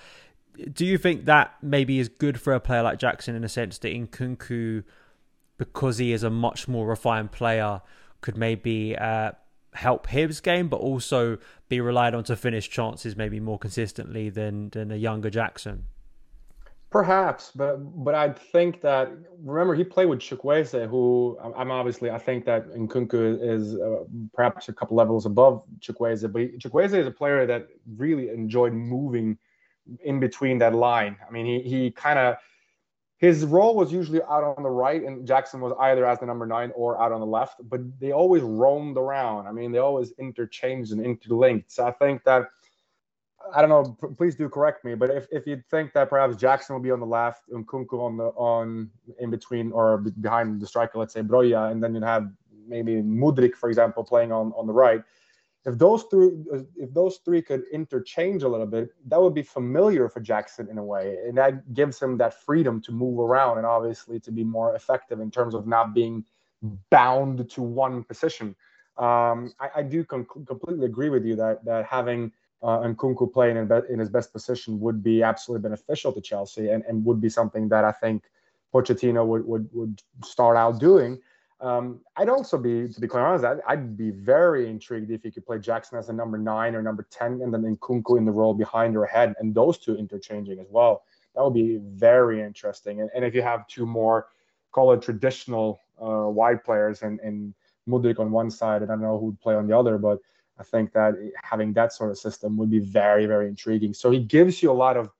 Do 0.72 0.84
you 0.84 0.98
think 0.98 1.26
that 1.26 1.54
maybe 1.62 2.00
is 2.00 2.08
good 2.08 2.40
for 2.40 2.54
a 2.54 2.60
player 2.60 2.82
like 2.82 2.98
Jackson 2.98 3.36
in 3.36 3.42
the 3.42 3.48
sense 3.48 3.78
that 3.78 3.92
Nkunku, 3.92 4.82
because 5.58 5.98
he 5.98 6.12
is 6.12 6.24
a 6.24 6.30
much 6.30 6.66
more 6.66 6.88
refined 6.88 7.30
player? 7.30 7.82
Could 8.20 8.36
maybe 8.36 8.96
uh, 8.96 9.32
help 9.74 10.08
his 10.08 10.40
game, 10.40 10.68
but 10.68 10.78
also 10.78 11.38
be 11.68 11.80
relied 11.80 12.14
on 12.14 12.24
to 12.24 12.36
finish 12.36 12.68
chances 12.68 13.16
maybe 13.16 13.40
more 13.40 13.58
consistently 13.58 14.28
than 14.30 14.70
than 14.70 14.90
a 14.90 14.96
younger 14.96 15.30
Jackson. 15.30 15.84
Perhaps, 16.90 17.52
but 17.54 17.76
but 18.02 18.14
I 18.14 18.30
think 18.30 18.80
that 18.80 19.10
remember 19.44 19.74
he 19.74 19.84
played 19.84 20.06
with 20.06 20.20
Chukwueze, 20.20 20.88
who 20.88 21.38
I'm 21.42 21.70
obviously 21.70 22.10
I 22.10 22.18
think 22.18 22.46
that 22.46 22.70
Nkunku 22.70 23.38
is 23.42 23.74
uh, 23.74 24.04
perhaps 24.32 24.70
a 24.70 24.72
couple 24.72 24.96
levels 24.96 25.26
above 25.26 25.64
Chukwueze, 25.80 26.32
but 26.32 26.58
Chukwueze 26.58 26.94
is 26.94 27.06
a 27.06 27.10
player 27.10 27.44
that 27.46 27.68
really 27.96 28.30
enjoyed 28.30 28.72
moving 28.72 29.36
in 30.02 30.18
between 30.18 30.56
that 30.58 30.74
line. 30.74 31.18
I 31.26 31.30
mean, 31.30 31.44
he 31.44 31.60
he 31.60 31.90
kind 31.90 32.18
of 32.18 32.36
his 33.18 33.44
role 33.44 33.74
was 33.74 33.92
usually 33.92 34.22
out 34.22 34.44
on 34.44 34.62
the 34.62 34.70
right, 34.70 35.02
and 35.02 35.26
Jackson 35.26 35.60
was 35.60 35.72
either 35.80 36.06
as 36.06 36.20
the 36.20 36.26
number 36.26 36.46
nine 36.46 36.70
or 36.76 37.00
out 37.00 37.10
on 37.10 37.20
the 37.20 37.26
left. 37.26 37.56
But 37.68 37.80
they 38.00 38.12
always 38.12 38.42
roamed 38.42 38.96
around. 38.96 39.48
I 39.48 39.52
mean, 39.52 39.72
they 39.72 39.78
always 39.78 40.12
interchanged 40.18 40.92
and 40.92 41.04
interlinked. 41.04 41.72
So 41.72 41.84
I 41.84 41.90
think 41.90 42.22
that 42.24 42.46
I 43.54 43.60
don't 43.60 43.70
know. 43.70 43.96
Please 44.16 44.36
do 44.36 44.48
correct 44.48 44.84
me, 44.84 44.94
but 44.94 45.10
if, 45.10 45.26
if 45.32 45.46
you 45.46 45.62
think 45.70 45.92
that 45.94 46.10
perhaps 46.10 46.36
Jackson 46.36 46.74
will 46.74 46.82
be 46.82 46.90
on 46.92 47.00
the 47.00 47.06
left 47.06 47.48
and 47.48 47.66
Nkunku 47.66 47.94
on 47.94 48.16
the 48.16 48.26
on 48.36 48.90
in 49.18 49.30
between 49.30 49.72
or 49.72 49.98
behind 49.98 50.60
the 50.60 50.66
striker, 50.66 50.98
let's 50.98 51.12
say 51.12 51.22
Broja, 51.22 51.72
and 51.72 51.82
then 51.82 51.94
you'd 51.94 52.04
have 52.04 52.30
maybe 52.68 52.96
Mudryk, 52.96 53.54
for 53.54 53.68
example, 53.68 54.04
playing 54.04 54.30
on 54.30 54.52
on 54.56 54.66
the 54.66 54.72
right 54.72 55.02
if 55.68 55.78
those 55.78 56.04
three 56.04 56.30
if 56.76 56.92
those 56.94 57.18
three 57.24 57.42
could 57.42 57.62
interchange 57.72 58.42
a 58.42 58.48
little 58.48 58.66
bit 58.66 58.90
that 59.06 59.20
would 59.20 59.34
be 59.34 59.42
familiar 59.42 60.08
for 60.08 60.20
jackson 60.20 60.68
in 60.68 60.78
a 60.78 60.84
way 60.84 61.16
and 61.26 61.36
that 61.36 61.74
gives 61.74 62.00
him 62.00 62.16
that 62.16 62.34
freedom 62.42 62.80
to 62.80 62.92
move 62.92 63.18
around 63.18 63.58
and 63.58 63.66
obviously 63.66 64.18
to 64.18 64.32
be 64.32 64.44
more 64.44 64.74
effective 64.74 65.20
in 65.20 65.30
terms 65.30 65.54
of 65.54 65.66
not 65.66 65.94
being 65.94 66.24
bound 66.90 67.48
to 67.50 67.62
one 67.62 68.02
position 68.02 68.54
um, 68.96 69.52
I, 69.60 69.68
I, 69.76 69.82
do 69.84 70.02
com- 70.04 70.26
completely 70.26 70.86
agree 70.86 71.08
with 71.08 71.24
you 71.24 71.36
that 71.36 71.64
that 71.64 71.86
having 71.86 72.32
uh, 72.62 72.80
Nkunku 72.80 73.32
playing 73.32 73.56
in, 73.56 73.70
in 73.88 73.98
his 74.00 74.08
best 74.08 74.32
position 74.32 74.80
would 74.80 75.02
be 75.02 75.22
absolutely 75.22 75.62
beneficial 75.62 76.12
to 76.12 76.20
Chelsea 76.20 76.70
and, 76.70 76.82
and 76.88 77.04
would 77.04 77.20
be 77.20 77.28
something 77.28 77.68
that 77.68 77.84
I 77.84 77.92
think 77.92 78.24
Pochettino 78.74 79.24
would, 79.26 79.46
would, 79.46 79.68
would 79.72 80.02
start 80.24 80.56
out 80.56 80.80
doing. 80.80 81.20
Um, 81.60 82.00
I'd 82.16 82.28
also 82.28 82.56
be, 82.56 82.88
to 82.88 83.00
be 83.00 83.08
quite 83.08 83.22
honest, 83.22 83.44
I'd, 83.44 83.58
I'd, 83.66 83.96
be 83.96 84.10
very 84.10 84.70
intrigued 84.70 85.10
if 85.10 85.24
you 85.24 85.32
could 85.32 85.44
play 85.44 85.58
Jackson 85.58 85.98
as 85.98 86.08
a 86.08 86.12
number 86.12 86.38
nine 86.38 86.76
or 86.76 86.82
number 86.82 87.08
10 87.10 87.40
and 87.42 87.52
then 87.52 87.76
Nkunku 87.76 88.16
in 88.16 88.24
the 88.24 88.30
role 88.30 88.54
behind 88.54 88.96
or 88.96 89.04
ahead 89.04 89.34
and 89.40 89.52
those 89.52 89.76
two 89.76 89.96
interchanging 89.96 90.60
as 90.60 90.68
well. 90.70 91.02
That 91.34 91.42
would 91.42 91.54
be 91.54 91.78
very 91.82 92.40
interesting. 92.42 93.00
And, 93.00 93.10
and 93.12 93.24
if 93.24 93.34
you 93.34 93.42
have 93.42 93.66
two 93.66 93.86
more, 93.86 94.28
call 94.70 94.92
it 94.92 95.02
traditional 95.02 95.80
uh, 96.00 96.28
wide 96.28 96.62
players 96.62 97.02
and, 97.02 97.18
and 97.20 97.54
Mudryk 97.88 98.20
on 98.20 98.30
one 98.30 98.50
side, 98.50 98.82
and 98.82 98.90
I 98.92 98.94
don't 98.94 99.02
know 99.02 99.18
who 99.18 99.26
would 99.26 99.40
play 99.40 99.56
on 99.56 99.66
the 99.66 99.76
other, 99.76 99.98
but 99.98 100.20
I 100.60 100.62
think 100.62 100.92
that 100.92 101.14
having 101.42 101.72
that 101.72 101.92
sort 101.92 102.10
of 102.10 102.18
system 102.18 102.56
would 102.56 102.70
be 102.70 102.80
very, 102.80 103.26
very 103.26 103.48
intriguing. 103.48 103.94
So 103.94 104.10
he 104.10 104.20
gives 104.20 104.62
you 104.62 104.70
a 104.70 104.72
lot 104.72 104.96
of 104.96 105.10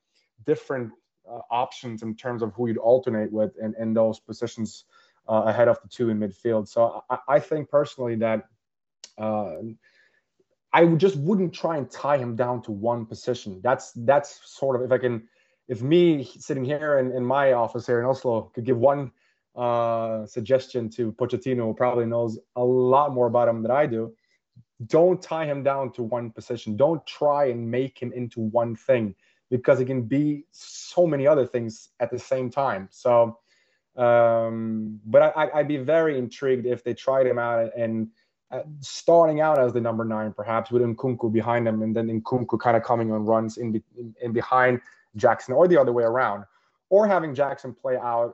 different 0.46 0.92
uh, 1.28 1.40
options 1.50 2.02
in 2.02 2.14
terms 2.14 2.42
of 2.42 2.52
who 2.54 2.68
you'd 2.68 2.78
alternate 2.78 3.32
with 3.32 3.56
in, 3.58 3.74
in 3.78 3.92
those 3.92 4.18
positions 4.18 4.84
uh, 5.28 5.42
ahead 5.46 5.68
of 5.68 5.80
the 5.82 5.88
two 5.88 6.10
in 6.10 6.18
midfield. 6.18 6.68
So 6.68 7.04
I, 7.10 7.18
I 7.28 7.40
think 7.40 7.70
personally 7.70 8.16
that 8.16 8.48
uh, 9.18 9.56
I 10.72 10.86
just 10.86 11.16
wouldn't 11.16 11.52
try 11.52 11.76
and 11.76 11.90
tie 11.90 12.18
him 12.18 12.36
down 12.36 12.62
to 12.62 12.72
one 12.72 13.06
position. 13.06 13.60
That's 13.62 13.92
that's 13.92 14.40
sort 14.44 14.76
of 14.76 14.82
if 14.82 14.92
I 14.92 14.98
can, 14.98 15.28
if 15.66 15.82
me 15.82 16.24
sitting 16.38 16.64
here 16.64 16.98
in, 16.98 17.12
in 17.12 17.24
my 17.24 17.52
office 17.52 17.86
here 17.86 17.98
in 18.00 18.06
Oslo 18.06 18.50
could 18.54 18.64
give 18.64 18.78
one 18.78 19.12
uh, 19.56 20.26
suggestion 20.26 20.88
to 20.90 21.12
Pochettino, 21.12 21.66
who 21.66 21.74
probably 21.74 22.06
knows 22.06 22.38
a 22.56 22.64
lot 22.64 23.12
more 23.12 23.26
about 23.26 23.48
him 23.48 23.62
than 23.62 23.70
I 23.70 23.86
do. 23.86 24.14
Don't 24.86 25.20
tie 25.20 25.44
him 25.44 25.64
down 25.64 25.90
to 25.92 26.02
one 26.02 26.30
position. 26.30 26.76
Don't 26.76 27.04
try 27.06 27.46
and 27.46 27.68
make 27.68 27.98
him 27.98 28.12
into 28.12 28.40
one 28.40 28.76
thing 28.76 29.14
because 29.50 29.80
it 29.80 29.86
can 29.86 30.02
be 30.02 30.44
so 30.52 31.06
many 31.06 31.26
other 31.26 31.46
things 31.46 31.88
at 31.98 32.10
the 32.10 32.18
same 32.18 32.50
time. 32.50 32.88
So 32.92 33.38
um, 33.98 35.00
but 35.04 35.36
I, 35.36 35.50
would 35.56 35.68
be 35.68 35.76
very 35.76 36.18
intrigued 36.18 36.66
if 36.66 36.84
they 36.84 36.94
tried 36.94 37.26
him 37.26 37.38
out 37.38 37.70
and 37.76 38.08
uh, 38.50 38.62
starting 38.80 39.40
out 39.40 39.58
as 39.58 39.72
the 39.72 39.80
number 39.80 40.04
nine, 40.04 40.32
perhaps 40.32 40.70
with 40.70 40.82
Nkunku 40.82 41.32
behind 41.32 41.68
him, 41.68 41.82
and 41.82 41.94
then 41.94 42.08
Nkunku 42.08 42.58
kind 42.60 42.76
of 42.76 42.82
coming 42.82 43.12
on 43.12 43.26
runs 43.26 43.58
in, 43.58 43.72
be, 43.72 43.82
in, 43.98 44.14
in 44.22 44.32
behind 44.32 44.80
Jackson, 45.16 45.52
or 45.52 45.68
the 45.68 45.78
other 45.78 45.92
way 45.92 46.04
around, 46.04 46.44
or 46.88 47.06
having 47.06 47.34
Jackson 47.34 47.74
play 47.74 47.96
out. 47.96 48.32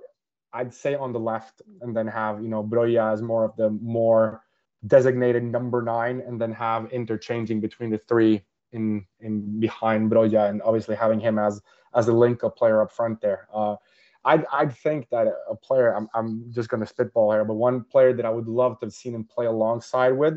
I'd 0.52 0.72
say 0.72 0.94
on 0.94 1.12
the 1.12 1.18
left, 1.18 1.62
and 1.80 1.96
then 1.96 2.06
have 2.06 2.40
you 2.40 2.48
know 2.48 2.62
Broja 2.62 3.12
as 3.12 3.22
more 3.22 3.44
of 3.44 3.56
the 3.56 3.70
more 3.70 4.44
designated 4.86 5.42
number 5.42 5.82
nine, 5.82 6.22
and 6.24 6.40
then 6.40 6.52
have 6.52 6.92
interchanging 6.92 7.60
between 7.60 7.90
the 7.90 7.98
three 7.98 8.44
in 8.70 9.04
in 9.18 9.58
behind 9.58 10.12
Broja, 10.12 10.48
and 10.48 10.62
obviously 10.62 10.94
having 10.94 11.18
him 11.18 11.40
as 11.40 11.60
as 11.94 12.06
a 12.06 12.12
link 12.12 12.44
up 12.44 12.56
player 12.56 12.82
up 12.82 12.92
front 12.92 13.20
there. 13.20 13.48
Uh, 13.52 13.76
I'd, 14.24 14.44
I'd 14.52 14.74
think 14.76 15.08
that 15.10 15.26
a 15.48 15.54
player, 15.54 15.94
I'm, 15.94 16.08
I'm 16.14 16.50
just 16.50 16.68
going 16.68 16.80
to 16.80 16.86
spitball 16.86 17.32
here, 17.32 17.44
but 17.44 17.54
one 17.54 17.84
player 17.84 18.12
that 18.14 18.24
I 18.24 18.30
would 18.30 18.48
love 18.48 18.78
to 18.80 18.86
have 18.86 18.92
seen 18.92 19.14
him 19.14 19.24
play 19.24 19.46
alongside 19.46 20.12
with, 20.12 20.34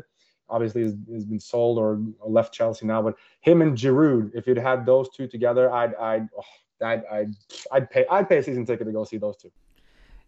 obviously 0.50 0.82
has, 0.82 0.94
has 1.12 1.24
been 1.24 1.40
sold 1.40 1.78
or, 1.78 2.00
left 2.26 2.52
Chelsea 2.52 2.86
now, 2.86 3.00
but 3.02 3.14
him 3.40 3.62
and 3.62 3.76
Giroud, 3.76 4.30
if 4.34 4.46
you'd 4.46 4.58
had 4.58 4.84
those 4.84 5.08
two 5.10 5.26
together, 5.26 5.72
I'd, 5.72 5.94
I'd, 5.94 6.28
oh, 6.38 6.86
I'd, 6.86 7.02
I'd, 7.10 7.34
I'd 7.72 7.90
pay, 7.90 8.04
I'd 8.10 8.28
pay 8.28 8.38
a 8.38 8.42
season 8.42 8.66
ticket 8.66 8.86
to 8.86 8.92
go 8.92 9.04
see 9.04 9.16
those 9.16 9.36
two. 9.36 9.50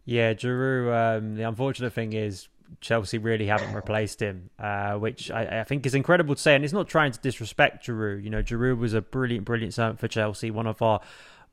Yeah, 0.05 0.33
Giroud. 0.33 1.17
Um, 1.17 1.35
the 1.35 1.43
unfortunate 1.43 1.93
thing 1.93 2.13
is 2.13 2.47
Chelsea 2.79 3.17
really 3.17 3.45
haven't 3.45 3.73
replaced 3.73 4.21
him, 4.21 4.49
uh, 4.57 4.93
which 4.93 5.29
I, 5.29 5.61
I, 5.61 5.63
think 5.63 5.85
is 5.85 5.93
incredible 5.93 6.35
to 6.35 6.41
say. 6.41 6.55
And 6.55 6.63
it's 6.63 6.73
not 6.73 6.87
trying 6.87 7.11
to 7.11 7.19
disrespect 7.19 7.85
Giroud. 7.85 8.23
You 8.23 8.29
know, 8.29 8.41
Giroud 8.41 8.79
was 8.79 8.93
a 8.93 9.01
brilliant, 9.01 9.45
brilliant 9.45 9.73
servant 9.73 9.99
for 9.99 10.07
Chelsea, 10.07 10.49
one 10.49 10.67
of 10.67 10.81
our 10.81 11.01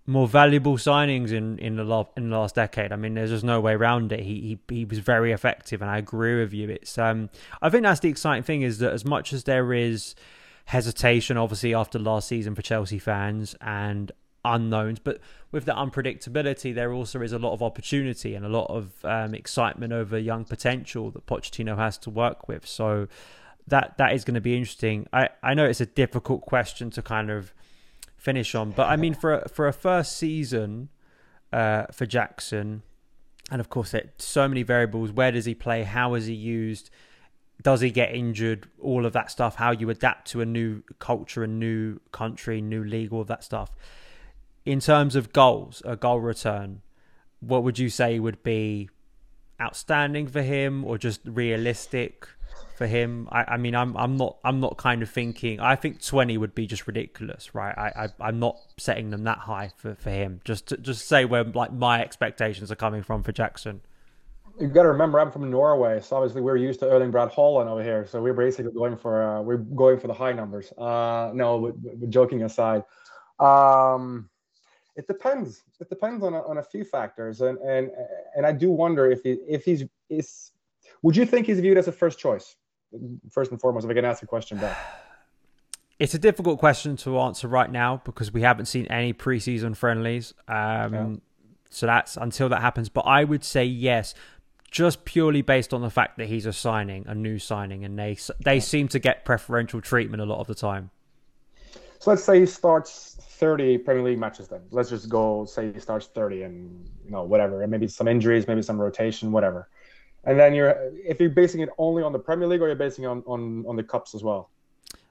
more 0.09 0.27
valuable 0.27 0.79
signings 0.79 1.33
in 1.33 1.59
in 1.59 1.77
the 1.77 1.85
last 1.85 2.09
in 2.16 2.31
the 2.31 2.38
last 2.38 2.55
decade. 2.55 2.92
I 2.92 2.97
mean, 2.97 3.14
there's 3.14 3.31
just 3.31 3.44
no 3.44 3.61
way 3.61 3.75
around 3.75 4.11
it. 4.11 4.21
He 4.21 4.59
he 4.68 4.75
he 4.75 4.85
was 4.87 5.01
very 5.01 5.33
effective, 5.33 5.83
and 5.83 5.90
I 5.90 5.99
agree 5.99 6.40
with 6.40 6.55
you. 6.55 6.71
It's 6.71 6.97
um, 6.97 7.29
I 7.61 7.68
think 7.68 7.83
that's 7.83 8.01
the 8.01 8.09
exciting 8.09 8.42
thing 8.42 8.62
is 8.62 8.79
that 8.79 8.92
as 8.92 9.05
much 9.05 9.35
as 9.35 9.44
there 9.44 9.73
is 9.75 10.14
hesitation, 10.64 11.37
obviously 11.37 11.75
after 11.75 11.99
last 11.99 12.29
season 12.29 12.55
for 12.55 12.62
Chelsea 12.62 12.99
fans 12.99 13.55
and 13.61 14.11
unknowns, 14.44 14.99
but 14.99 15.21
with 15.53 15.66
the 15.66 15.73
unpredictability, 15.73 16.75
there 16.75 16.92
also 16.92 17.21
is 17.21 17.33
a 17.33 17.38
lot 17.38 17.53
of 17.53 17.62
opportunity 17.62 18.35
and 18.35 18.47
a 18.47 18.49
lot 18.49 18.66
of 18.71 19.05
um, 19.05 19.35
excitement 19.35 19.92
over 19.92 20.18
young 20.18 20.44
potential 20.47 21.11
that 21.11 21.27
Pochettino 21.27 21.77
has 21.77 21.99
to 21.99 22.11
work 22.11 22.49
with. 22.49 22.66
So 22.66 23.09
that 23.66 23.99
that 23.99 24.14
is 24.14 24.25
going 24.25 24.37
to 24.37 24.40
be 24.40 24.57
interesting. 24.57 25.07
I 25.12 25.29
I 25.42 25.53
know 25.53 25.66
it's 25.66 25.83
a 25.83 25.87
difficult 25.87 26.47
question 26.47 26.88
to 26.92 27.03
kind 27.03 27.31
of 27.31 27.53
finish 28.18 28.54
on. 28.54 28.72
But 28.72 28.88
I 28.88 28.96
mean, 28.96 29.14
for 29.14 29.40
a, 29.40 29.48
for 29.48 29.66
a 29.66 29.72
first 29.72 30.16
season 30.16 30.90
uh, 31.52 31.87
for 31.92 32.04
Jackson, 32.04 32.83
and 33.50 33.61
of 33.61 33.70
course, 33.70 33.94
so 34.18 34.46
many 34.46 34.62
variables. 34.62 35.11
Where 35.12 35.33
does 35.33 35.46
he 35.46 35.54
play? 35.54 35.85
How 35.85 36.14
is 36.14 36.26
he 36.26 36.35
used? 36.35 36.90
Does 37.62 37.81
he 37.81 37.90
get 37.90 38.14
injured? 38.14 38.68
All 38.78 39.07
of 39.07 39.14
that 39.14 39.31
stuff. 39.31 39.54
How 39.54 39.70
you 39.70 39.88
adapt 39.88 40.31
to 40.33 40.42
a 40.42 40.46
new 40.46 40.83
culture, 40.98 41.42
a 41.42 41.46
new 41.46 42.00
country, 42.12 42.61
new 42.61 42.85
league, 42.85 43.12
all 43.12 43.22
of 43.22 43.28
that 43.28 43.42
stuff. 43.42 43.70
In 44.66 44.81
terms 44.81 45.16
of 45.16 45.33
goals, 45.33 45.81
a 45.87 45.96
goal 45.96 46.20
return, 46.20 46.83
what 47.40 47.62
would 47.62 47.78
you 47.78 47.88
say 47.88 48.18
would 48.18 48.42
be 48.42 48.90
outstanding 49.61 50.26
for 50.28 50.42
him 50.42 50.85
or 50.85 50.98
just 50.98 51.20
realistic 51.24 52.28
for 52.78 52.87
him. 52.87 53.28
I, 53.32 53.44
I 53.48 53.56
mean, 53.56 53.74
I'm 53.74 53.96
I'm 53.96 54.16
not 54.16 54.38
I'm 54.44 54.61
not 54.61 54.76
kind 54.76 55.02
of 55.02 55.11
thinking. 55.11 55.58
I 55.58 55.74
think 55.74 56.04
20 56.04 56.38
would 56.38 56.54
be 56.54 56.66
just 56.66 56.87
ridiculous, 56.87 57.54
right? 57.54 57.76
I, 57.76 58.08
I 58.20 58.28
am 58.28 58.38
not 58.38 58.56
setting 58.78 59.11
them 59.11 59.24
that 59.24 59.38
high 59.38 59.72
for, 59.76 59.96
for 59.96 60.11
him. 60.11 60.40
Just 60.44 60.68
to, 60.68 60.76
just 60.76 61.08
say 61.08 61.24
where 61.24 61.44
like 61.44 61.72
my 61.72 62.00
expectations 62.00 62.70
are 62.70 62.76
coming 62.76 63.02
from 63.02 63.24
for 63.24 63.32
Jackson. 63.32 63.80
You've 64.61 64.72
got 64.72 64.82
to 64.82 64.88
remember, 64.88 65.20
I'm 65.20 65.30
from 65.30 65.48
Norway, 65.50 66.00
so 66.00 66.16
obviously 66.16 66.40
we're 66.40 66.56
used 66.56 66.80
to 66.80 66.87
Erling 66.87 67.12
Braut 67.12 67.32
Haaland 67.32 67.68
over 67.68 67.82
here. 67.82 68.06
So 68.06 68.20
we're 68.20 68.34
basically 68.34 68.72
going 68.72 68.96
for 68.96 69.22
uh, 69.22 69.42
we're 69.42 69.58
going 69.58 69.98
for 69.98 70.06
the 70.06 70.14
high 70.14 70.32
numbers. 70.32 70.72
Uh, 70.78 71.30
no, 71.34 71.61
but 71.61 72.11
joking 72.11 72.42
aside, 72.42 72.84
um, 73.40 74.28
it 74.96 75.06
depends. 75.06 75.62
It 75.80 75.88
depends 75.88 76.24
on 76.24 76.34
a, 76.34 76.42
on 76.42 76.58
a 76.58 76.62
few 76.62 76.84
factors, 76.84 77.40
and 77.40 77.58
and 77.58 77.90
and 78.37 78.46
I 78.46 78.52
do 78.52 78.70
wonder 78.70 79.11
if 79.11 79.22
he 79.22 79.32
if 79.48 79.64
he's 79.64 79.84
is. 80.08 80.52
Would 81.02 81.16
you 81.16 81.26
think 81.26 81.46
he's 81.46 81.61
viewed 81.61 81.78
as 81.78 81.88
a 81.88 81.92
first 81.92 82.18
choice? 82.18 82.56
First 83.30 83.50
and 83.50 83.61
foremost, 83.61 83.84
if 83.84 83.90
I 83.90 83.94
can 83.94 84.04
ask 84.04 84.22
a 84.22 84.26
question 84.26 84.58
back. 84.58 84.76
It's 85.98 86.14
a 86.14 86.18
difficult 86.18 86.58
question 86.58 86.96
to 86.98 87.18
answer 87.18 87.48
right 87.48 87.70
now 87.70 88.00
because 88.04 88.32
we 88.32 88.42
haven't 88.42 88.66
seen 88.66 88.87
any 88.87 89.12
preseason 89.12 89.76
friendlies. 89.76 90.32
Um, 90.46 90.94
yeah. 90.94 91.06
So 91.70 91.87
that's 91.87 92.16
until 92.16 92.48
that 92.48 92.61
happens. 92.61 92.88
But 92.88 93.02
I 93.02 93.24
would 93.24 93.44
say 93.44 93.64
yes, 93.64 94.14
just 94.70 95.04
purely 95.04 95.42
based 95.42 95.74
on 95.74 95.82
the 95.82 95.90
fact 95.90 96.18
that 96.18 96.28
he's 96.28 96.46
a 96.46 96.52
signing, 96.52 97.04
a 97.06 97.14
new 97.14 97.38
signing, 97.38 97.84
and 97.84 97.98
they 97.98 98.16
they 98.42 98.61
seem 98.61 98.88
to 98.88 98.98
get 98.98 99.24
preferential 99.24 99.80
treatment 99.80 100.22
a 100.22 100.26
lot 100.26 100.40
of 100.40 100.46
the 100.46 100.54
time. 100.54 100.90
So 101.98 102.11
let's 102.11 102.22
say 102.22 102.40
he 102.40 102.46
starts 102.46 103.16
30 103.20 103.78
Premier 103.78 104.04
League 104.04 104.18
matches. 104.18 104.48
Then 104.48 104.61
let's 104.70 104.90
just 104.90 105.08
go 105.08 105.44
say 105.44 105.72
he 105.72 105.80
starts 105.80 106.06
30, 106.06 106.42
and 106.42 106.88
you 107.04 107.11
know 107.11 107.24
whatever, 107.24 107.62
and 107.62 107.70
maybe 107.70 107.88
some 107.88 108.08
injuries, 108.08 108.46
maybe 108.46 108.62
some 108.62 108.80
rotation, 108.80 109.32
whatever. 109.32 109.68
And 110.24 110.38
then 110.38 110.54
you're 110.54 110.76
if 111.04 111.20
you're 111.20 111.31
basing 111.31 111.61
it 111.61 111.68
only 111.78 112.02
on 112.02 112.12
the 112.12 112.18
Premier 112.18 112.46
League, 112.46 112.61
or 112.61 112.66
you're 112.66 112.76
basing 112.76 113.04
it 113.04 113.09
on 113.09 113.22
on 113.26 113.64
on 113.66 113.76
the 113.76 113.83
cups 113.83 114.14
as 114.14 114.22
well. 114.22 114.50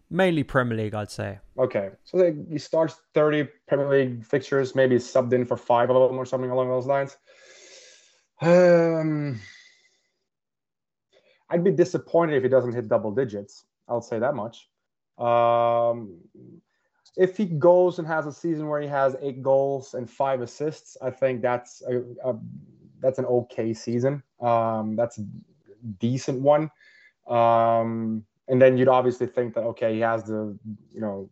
Mainly 0.10 0.43
Premier 0.43 0.78
League, 0.78 0.96
I'd 0.96 1.12
say. 1.12 1.39
Okay, 1.58 1.89
so 2.06 2.17
like 2.17 2.36
he 2.50 2.58
starts 2.58 2.96
30 3.13 3.46
Premier 3.67 3.89
League 3.89 4.26
fixtures, 4.26 4.74
maybe 4.74 4.96
subbed 4.96 5.34
in 5.34 5.46
for 5.46 5.58
five 5.58 5.89
of 5.89 6.10
them 6.10 6.17
or 6.17 6.26
something 6.26 6.50
along 6.50 6.70
those 6.70 6.86
lines 6.86 7.17
um, 8.41 9.39
I'd 11.50 11.63
be 11.63 11.72
disappointed 11.72 12.36
if 12.36 12.43
he 12.43 12.50
doesn't 12.50 12.74
hit 12.74 12.88
double 12.88 13.12
digits. 13.12 13.65
I'll 13.88 14.02
say 14.02 14.20
that 14.20 14.36
much. 14.36 14.70
Um, 15.17 16.20
if 17.15 17.36
he 17.36 17.46
goes 17.46 17.98
and 17.98 18.08
has 18.08 18.28
a 18.28 18.32
season 18.32 18.67
where 18.67 18.82
he 18.82 18.88
has 18.88 19.15
eight 19.22 19.41
goals 19.41 19.96
and 19.96 20.10
five 20.10 20.41
assists, 20.41 20.98
I 21.02 21.10
think 21.10 21.41
that's 21.41 21.82
a, 21.82 22.02
a 22.30 22.36
that's 23.02 23.20
an 23.20 23.26
okay 23.26 23.74
season. 23.74 24.24
Um, 24.42 24.96
that's 24.96 25.18
a 25.18 25.26
decent 26.00 26.42
one. 26.42 26.70
Um, 27.28 28.24
and 28.48 28.62
then 28.62 28.78
you'd 28.78 28.88
obviously 28.88 29.28
think 29.28 29.54
that 29.56 29.64
okay, 29.64 29.96
he 29.96 30.00
has 30.02 30.24
to 30.26 30.58
you 30.94 31.02
know 31.02 31.30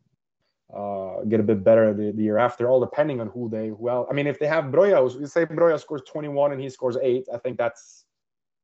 uh, 0.73 1.23
get 1.25 1.39
a 1.39 1.43
bit 1.43 1.63
better 1.63 1.93
the, 1.93 2.11
the, 2.11 2.23
year 2.23 2.37
after, 2.37 2.69
all 2.69 2.79
depending 2.79 3.21
on 3.21 3.27
who 3.27 3.49
they 3.49 3.71
well. 3.71 4.07
I 4.09 4.13
mean, 4.13 4.27
if 4.27 4.39
they 4.39 4.47
have 4.47 4.65
Broja, 4.65 5.19
you 5.19 5.27
say 5.27 5.45
Broja 5.45 5.79
scores 5.79 6.01
21 6.07 6.51
and 6.51 6.61
he 6.61 6.69
scores 6.69 6.97
eight, 7.01 7.27
I 7.33 7.37
think 7.37 7.57
that's 7.57 8.05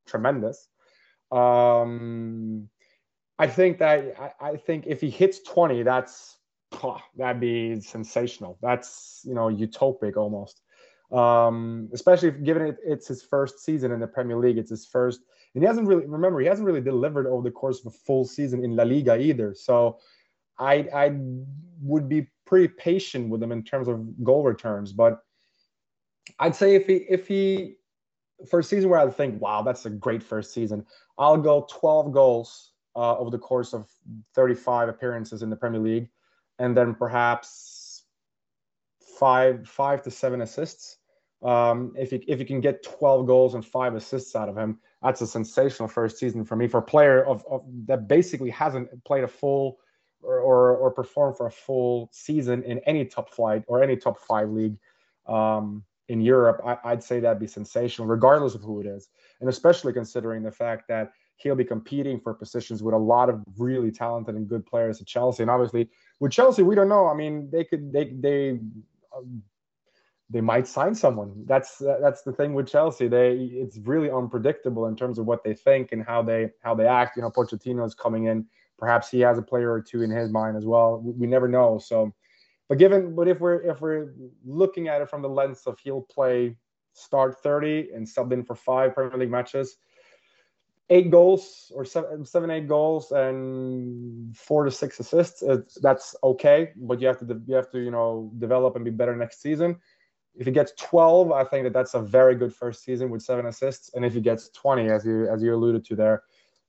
tremendous. 0.08 0.68
Um, 1.32 2.70
I 3.40 3.48
think 3.48 3.80
that 3.80 4.14
I, 4.20 4.50
I, 4.50 4.58
think 4.58 4.86
if 4.88 5.00
he 5.00 5.10
hits 5.10 5.42
20, 5.44 5.84
that's 5.84 6.38
that'd 7.18 7.40
be 7.40 7.80
sensational. 7.80 8.58
That's 8.62 9.22
you 9.24 9.34
know 9.34 9.48
utopic 9.48 10.18
almost. 10.18 10.62
Um, 11.12 11.90
especially 11.94 12.30
if, 12.30 12.44
given 12.44 12.64
it, 12.64 12.78
it's 12.86 13.08
his 13.08 13.22
first 13.22 13.60
season 13.60 13.92
in 13.92 14.00
the 14.00 14.08
Premier 14.08 14.38
League, 14.38 14.58
it's 14.58 14.70
his 14.70 14.86
first, 14.86 15.22
and 15.54 15.64
he 15.64 15.68
hasn't 15.68 15.88
really 15.88 16.06
remember 16.06 16.40
he 16.40 16.48
hasn't 16.48 16.66
really 16.66 16.82
delivered 16.82 17.28
over 17.28 17.44
the 17.44 17.52
course 17.52 17.82
of 17.82 17.88
a 17.88 17.98
full 18.06 18.24
season 18.24 18.64
in 18.64 18.76
La 18.76 18.84
Liga 18.84 19.20
either. 19.20 19.54
So 19.54 20.00
I 20.58 20.88
I 20.94 21.18
would 21.82 22.08
be 22.08 22.28
pretty 22.46 22.70
patient 22.70 23.30
with 23.30 23.44
him 23.44 23.52
in 23.52 23.64
terms 23.64 23.88
of 23.88 24.24
goal 24.24 24.44
returns. 24.44 24.94
But 24.94 25.20
I'd 26.40 26.56
say 26.56 26.76
if 26.76 26.88
he 26.88 27.06
if 27.10 27.28
he 27.28 27.76
for 28.50 28.60
a 28.60 28.64
season 28.64 28.90
where 28.90 29.00
I 29.00 29.10
think, 29.10 29.42
wow, 29.42 29.62
that's 29.62 29.86
a 29.86 29.90
great 29.90 30.24
first 30.24 30.54
season, 30.54 30.86
I'll 31.18 31.38
go 31.38 31.68
12 31.70 32.12
goals 32.12 32.72
uh, 32.96 33.18
over 33.18 33.30
the 33.30 33.38
course 33.38 33.74
of 33.74 33.88
35 34.36 34.90
appearances 34.90 35.44
in 35.44 35.50
the 35.50 35.56
Premier 35.56 35.80
League, 35.80 36.10
and 36.60 36.76
then 36.76 36.96
perhaps 36.96 38.04
five 39.20 39.68
five 39.68 40.02
to 40.04 40.12
seven 40.12 40.42
assists. 40.42 40.98
Um, 41.44 41.94
if 41.98 42.12
you 42.12 42.22
if 42.28 42.40
you 42.40 42.46
can 42.46 42.62
get 42.62 42.84
12 42.84 43.26
goals 43.26 43.56
and 43.56 43.66
five 43.66 43.96
assists 43.96 44.36
out 44.36 44.48
of 44.48 44.58
him, 44.58 44.80
that's 45.02 45.22
a 45.22 45.28
sensational 45.28 45.88
first 45.88 46.18
season 46.18 46.46
for 46.46 46.56
me 46.56 46.68
for 46.68 46.78
a 46.78 46.84
player 46.84 47.26
of, 47.26 47.44
of 47.50 47.64
that 47.86 48.08
basically 48.08 48.52
hasn't 48.52 49.04
played 49.04 49.24
a 49.24 49.28
full 49.28 49.80
or, 50.22 50.40
or, 50.40 50.78
or 50.78 50.92
perform 50.92 51.34
for 51.34 51.48
a 51.48 51.52
full 51.52 52.10
season 52.12 52.64
in 52.64 52.80
any 52.80 53.06
top 53.06 53.34
flight 53.34 53.64
or 53.68 53.82
any 53.82 53.96
top 53.96 54.20
five 54.20 54.50
league 54.50 54.78
um, 55.28 55.84
in 56.10 56.22
Europe, 56.22 56.62
I, 56.66 56.92
would 56.92 57.04
say 57.04 57.20
that'd 57.20 57.40
be 57.40 57.48
sensational, 57.48 58.08
regardless 58.08 58.54
of 58.54 58.62
who 58.62 58.82
it 58.82 58.86
is, 58.86 59.10
and 59.40 59.50
especially 59.50 59.94
considering 59.94 60.44
the 60.44 60.52
fact 60.52 60.88
that 60.90 61.12
he'll 61.38 61.56
be 61.56 61.64
competing 61.64 62.20
for 62.20 62.34
positions 62.34 62.84
with 62.84 62.94
a 62.94 62.98
lot 62.98 63.30
of 63.30 63.42
really 63.58 63.92
talented 63.92 64.36
and 64.36 64.48
good 64.48 64.66
players 64.66 65.00
at 65.00 65.08
Chelsea. 65.08 65.44
And 65.44 65.50
obviously, 65.50 65.90
with 66.20 66.32
Chelsea, 66.32 66.64
we 66.64 66.76
don't 66.76 66.90
know. 66.90 67.08
I 67.08 67.14
mean, 67.14 67.50
they 67.50 67.64
could 67.64 67.94
they 67.94 68.14
they 68.20 68.60
they 70.32 70.42
might 70.42 70.68
sign 70.68 70.96
someone. 70.96 71.44
That's 71.46 71.82
uh, 71.82 71.98
that's 72.02 72.24
the 72.24 72.32
thing 72.32 72.54
with 72.54 72.68
Chelsea. 72.68 73.08
They 73.08 73.34
it's 73.34 73.78
really 73.80 74.10
unpredictable 74.10 74.88
in 74.88 74.96
terms 74.96 75.20
of 75.20 75.26
what 75.26 75.44
they 75.44 75.54
think 75.54 75.92
and 75.92 76.04
how 76.04 76.22
they 76.24 76.50
how 76.64 76.74
they 76.74 76.88
act. 76.88 77.18
You 77.18 77.24
know, 77.24 77.32
Pochettino 77.32 77.86
is 77.86 77.94
coming 77.94 78.26
in 78.26 78.48
perhaps 78.82 79.10
he 79.10 79.20
has 79.20 79.38
a 79.38 79.42
player 79.42 79.72
or 79.72 79.80
two 79.80 80.02
in 80.02 80.10
his 80.10 80.30
mind 80.32 80.58
as 80.58 80.66
well. 80.66 81.00
We, 81.00 81.14
we 81.14 81.28
never 81.28 81.48
know. 81.48 81.78
So, 81.78 82.14
but 82.68 82.80
given, 82.80 83.16
but 83.16 83.28
if 83.28 83.40
we're 83.40 83.62
if 83.62 83.80
we're 83.80 84.14
looking 84.44 84.90
at 84.90 85.02
it 85.02 85.10
from 85.10 85.22
the 85.22 85.30
lens 85.30 85.62
of 85.68 85.80
he'll 85.80 86.02
play 86.02 86.58
start 86.94 87.42
30 87.42 87.92
and 87.94 88.10
sub 88.10 88.34
in 88.34 88.44
for 88.44 88.56
five 88.56 88.94
Premier 88.94 89.18
League 89.18 89.30
matches, 89.30 89.78
eight 90.90 91.12
goals 91.12 91.72
or 91.76 91.86
seven, 91.86 92.26
seven 92.26 92.50
eight 92.50 92.68
goals 92.68 93.12
and 93.12 94.36
four 94.36 94.66
to 94.66 94.72
six 94.72 95.00
assists, 95.00 95.44
that's 95.82 96.16
okay. 96.24 96.72
But 96.76 97.00
you 97.00 97.08
have 97.08 97.20
to 97.20 97.42
you 97.46 97.56
have 97.56 97.70
to 97.72 97.80
you 97.80 97.92
know 97.92 98.32
develop 98.40 98.76
and 98.76 98.84
be 98.84 98.92
better 98.92 99.16
next 99.16 99.42
season. 99.42 99.78
If 100.36 100.46
he 100.46 100.52
gets 100.52 100.74
12, 100.78 101.32
I 101.32 101.44
think 101.44 101.66
that 101.66 101.74
that's 101.74 101.94
a 101.94 102.02
very 102.02 102.36
good 102.36 102.54
first 102.54 102.84
season 102.84 103.10
with 103.10 103.22
seven 103.22 103.48
assists. 103.48 103.94
And 103.94 104.06
if 104.06 104.14
he 104.14 104.22
gets 104.22 104.50
20, 104.50 104.90
as 104.90 105.06
you 105.06 105.28
as 105.28 105.44
you 105.44 105.54
alluded 105.54 105.86
to 105.86 105.96
there, 105.96 106.24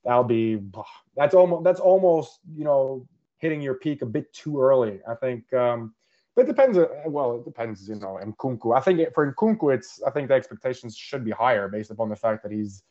that'll 0.04 0.24
be 0.24 0.60
that's 1.16 1.34
almost 1.34 1.64
that's 1.64 1.80
almost 1.80 2.40
you 2.54 2.64
know 2.64 3.06
hitting 3.38 3.60
your 3.60 3.74
peak 3.74 4.02
a 4.02 4.06
bit 4.06 4.32
too 4.32 4.60
early. 4.60 5.00
I 5.08 5.14
think. 5.14 5.52
Um, 5.52 5.94
but 6.34 6.42
it 6.42 6.48
depends. 6.48 6.78
Uh, 6.78 6.88
well, 7.06 7.36
it 7.36 7.44
depends, 7.44 7.88
you 7.88 7.96
know, 7.96 8.18
Nkunku. 8.22 8.76
I 8.76 8.80
think 8.80 9.00
it, 9.00 9.14
for 9.14 9.32
Nkunku, 9.32 9.74
it's 9.74 10.00
I 10.06 10.10
think 10.10 10.28
the 10.28 10.34
expectations 10.34 10.96
should 10.96 11.24
be 11.24 11.30
higher 11.30 11.68
based 11.68 11.90
upon 11.90 12.08
the 12.08 12.16
fact 12.16 12.42
that 12.42 12.52
he's 12.52 12.82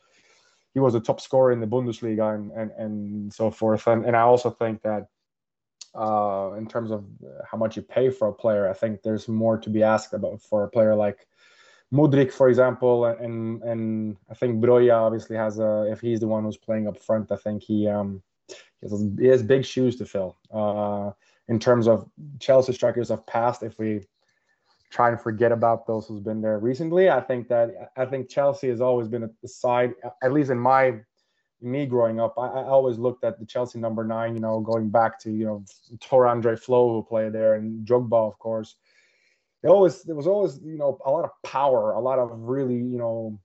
he 0.73 0.79
was 0.79 0.95
a 0.95 0.99
top 0.99 1.19
scorer 1.19 1.51
in 1.51 1.59
the 1.59 1.67
Bundesliga 1.67 2.35
and 2.35 2.51
and, 2.51 2.71
and 2.77 3.33
so 3.33 3.49
forth. 3.49 3.87
And 3.87 4.05
and 4.05 4.15
I 4.15 4.21
also 4.21 4.49
think 4.51 4.83
that 4.83 5.07
uh, 5.95 6.51
in 6.57 6.67
terms 6.67 6.91
of 6.91 7.05
how 7.49 7.57
much 7.57 7.75
you 7.75 7.81
pay 7.81 8.09
for 8.09 8.27
a 8.27 8.33
player, 8.33 8.69
I 8.69 8.73
think 8.73 9.01
there's 9.01 9.27
more 9.27 9.57
to 9.57 9.69
be 9.69 9.83
asked 9.83 10.13
about 10.13 10.41
for 10.41 10.63
a 10.63 10.69
player 10.69 10.95
like 10.95 11.27
Mudryk, 11.93 12.31
for 12.31 12.47
example, 12.47 13.05
and 13.05 13.61
and 13.63 14.17
I 14.29 14.33
think 14.33 14.63
Broja 14.63 14.93
obviously 14.93 15.35
has 15.35 15.59
a. 15.59 15.91
If 15.91 15.99
he's 15.99 16.21
the 16.21 16.27
one 16.27 16.43
who's 16.43 16.57
playing 16.57 16.87
up 16.87 17.01
front, 17.01 17.31
I 17.31 17.35
think 17.35 17.63
he 17.63 17.87
um 17.87 18.21
he 18.47 18.89
has, 18.89 19.05
he 19.19 19.27
has 19.27 19.43
big 19.43 19.65
shoes 19.65 19.97
to 19.97 20.05
fill. 20.05 20.37
Uh, 20.53 21.11
in 21.49 21.59
terms 21.59 21.87
of 21.87 22.09
Chelsea 22.39 22.71
strikers 22.71 23.11
of 23.11 23.25
past, 23.27 23.61
if 23.61 23.77
we 23.77 24.01
try 24.89 25.09
and 25.09 25.19
forget 25.19 25.51
about 25.51 25.85
those 25.85 26.07
who's 26.07 26.21
been 26.21 26.41
there 26.41 26.59
recently, 26.59 27.09
I 27.09 27.19
think 27.19 27.49
that 27.49 27.91
I 27.97 28.05
think 28.05 28.29
Chelsea 28.29 28.69
has 28.69 28.79
always 28.79 29.09
been 29.09 29.23
a 29.23 29.47
side, 29.47 29.93
at 30.23 30.31
least 30.31 30.49
in 30.49 30.59
my 30.59 31.01
me 31.61 31.85
growing 31.85 32.19
up, 32.19 32.35
I, 32.37 32.47
I, 32.47 32.63
always 32.63 32.97
looked 32.97 33.23
at 33.23 33.39
the 33.39 33.45
Chelsea 33.45 33.79
number 33.79 34.03
nine, 34.03 34.33
you 34.33 34.41
know, 34.41 34.59
going 34.59 34.89
back 34.89 35.19
to, 35.21 35.31
you 35.31 35.45
know, 35.45 35.65
Tor 35.99 36.27
Andre 36.27 36.55
Flo 36.55 36.93
who 36.93 37.03
played 37.03 37.33
there 37.33 37.55
and 37.55 37.85
Drogba, 37.85 38.27
of 38.27 38.39
course 38.39 38.75
it 39.63 39.67
always 39.67 40.03
there 40.03 40.15
was 40.15 40.27
always 40.27 40.59
you 40.63 40.77
know 40.77 40.97
a 41.05 41.11
lot 41.11 41.23
of 41.23 41.31
power, 41.43 41.93
a 41.93 41.99
lot 41.99 42.19
of 42.19 42.31
really 42.33 42.75
you 42.75 42.97
know 42.97 43.39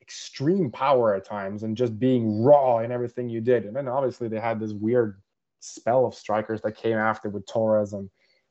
extreme 0.00 0.70
power 0.70 1.14
at 1.14 1.24
times, 1.24 1.62
and 1.62 1.76
just 1.76 1.98
being 1.98 2.42
raw 2.42 2.78
in 2.78 2.92
everything 2.92 3.28
you 3.28 3.40
did. 3.40 3.64
And 3.64 3.74
then 3.74 3.88
obviously 3.88 4.28
they 4.28 4.40
had 4.40 4.60
this 4.60 4.72
weird 4.72 5.20
spell 5.60 6.06
of 6.06 6.14
strikers 6.14 6.60
that 6.62 6.76
came 6.76 6.96
after 6.96 7.28
with 7.28 7.46
Torres 7.46 7.92
and 7.92 8.08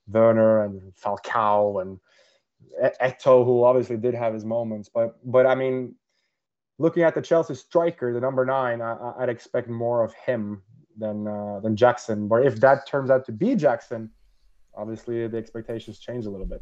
Werner 0.07 0.65
and 0.65 0.93
Falcao 0.93 1.81
and 1.81 1.99
Eto'o, 3.01 3.45
who 3.45 3.63
obviously 3.63 3.97
did 3.97 4.13
have 4.13 4.33
his 4.33 4.45
moments. 4.45 4.89
But 4.93 5.15
but 5.23 5.47
I 5.47 5.55
mean, 5.55 5.95
looking 6.77 7.03
at 7.03 7.15
the 7.15 7.21
Chelsea 7.21 7.55
striker, 7.55 8.13
the 8.13 8.19
number 8.19 8.45
nine, 8.45 8.81
I, 8.81 9.13
would 9.19 9.29
expect 9.29 9.69
more 9.69 10.03
of 10.03 10.13
him 10.13 10.61
than 10.97 11.27
uh, 11.27 11.59
than 11.61 11.75
Jackson. 11.75 12.27
But 12.27 12.45
if 12.45 12.59
that 12.61 12.87
turns 12.87 13.09
out 13.09 13.25
to 13.25 13.31
be 13.31 13.55
Jackson, 13.55 14.09
obviously 14.75 15.27
the 15.27 15.37
expectations 15.37 15.99
change 15.99 16.25
a 16.25 16.29
little 16.29 16.45
bit. 16.45 16.61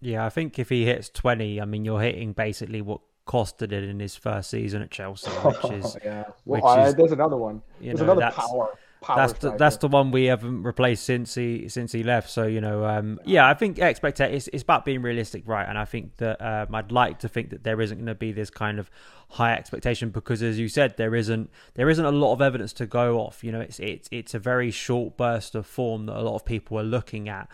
Yeah, 0.00 0.24
I 0.24 0.30
think 0.30 0.58
if 0.58 0.70
he 0.70 0.86
hits 0.86 1.10
20, 1.10 1.60
I 1.60 1.66
mean, 1.66 1.84
you're 1.84 2.00
hitting 2.00 2.32
basically 2.32 2.80
what 2.80 3.02
Costa 3.26 3.66
did 3.66 3.84
in 3.84 4.00
his 4.00 4.16
first 4.16 4.50
season 4.50 4.80
at 4.80 4.90
Chelsea, 4.90 5.30
which 5.30 5.64
is 5.72 5.96
yeah. 6.04 6.24
Which 6.44 6.62
well, 6.62 6.86
is, 6.86 6.94
there's 6.94 7.12
another 7.12 7.36
one. 7.36 7.62
There's 7.80 7.98
know, 7.98 8.12
another 8.12 8.30
power. 8.30 8.78
That's 9.06 9.32
the, 9.34 9.56
that's 9.56 9.76
the 9.78 9.88
one 9.88 10.10
we 10.10 10.26
haven't 10.26 10.62
replaced 10.62 11.04
since 11.04 11.34
he 11.34 11.68
since 11.68 11.92
he 11.92 12.02
left. 12.02 12.28
So 12.28 12.46
you 12.46 12.60
know, 12.60 12.84
um, 12.84 13.18
yeah, 13.24 13.48
I 13.48 13.54
think 13.54 13.78
expect 13.78 14.20
it's, 14.20 14.48
it's 14.48 14.62
about 14.62 14.84
being 14.84 15.00
realistic, 15.00 15.44
right? 15.46 15.66
And 15.66 15.78
I 15.78 15.86
think 15.86 16.18
that 16.18 16.40
um, 16.42 16.74
I'd 16.74 16.92
like 16.92 17.18
to 17.20 17.28
think 17.28 17.50
that 17.50 17.64
there 17.64 17.80
isn't 17.80 17.96
going 17.96 18.06
to 18.06 18.14
be 18.14 18.32
this 18.32 18.50
kind 18.50 18.78
of 18.78 18.90
high 19.30 19.54
expectation 19.54 20.10
because, 20.10 20.42
as 20.42 20.58
you 20.58 20.68
said, 20.68 20.96
there 20.98 21.14
isn't 21.14 21.50
there 21.74 21.88
isn't 21.88 22.04
a 22.04 22.12
lot 22.12 22.34
of 22.34 22.42
evidence 22.42 22.74
to 22.74 22.86
go 22.86 23.18
off. 23.18 23.42
You 23.42 23.52
know, 23.52 23.60
it's 23.60 23.78
it's 23.80 24.08
it's 24.12 24.34
a 24.34 24.38
very 24.38 24.70
short 24.70 25.16
burst 25.16 25.54
of 25.54 25.66
form 25.66 26.06
that 26.06 26.16
a 26.16 26.22
lot 26.22 26.34
of 26.34 26.44
people 26.44 26.78
are 26.78 26.84
looking 26.84 27.28
at 27.28 27.48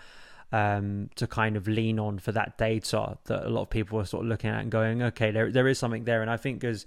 um, 0.53 1.11
to 1.15 1.27
kind 1.27 1.57
of 1.57 1.69
lean 1.69 1.99
on 1.99 2.19
for 2.19 2.33
that 2.33 2.59
data 2.59 3.19
that 3.25 3.45
a 3.45 3.51
lot 3.51 3.63
of 3.63 3.71
people 3.71 4.01
are 4.01 4.05
sort 4.05 4.25
of 4.25 4.29
looking 4.29 4.51
at 4.51 4.61
and 4.61 4.71
going, 4.71 5.03
okay, 5.03 5.31
there 5.31 5.51
there 5.51 5.69
is 5.69 5.79
something 5.79 6.05
there, 6.05 6.23
and 6.23 6.31
I 6.31 6.37
think 6.37 6.65
as 6.65 6.87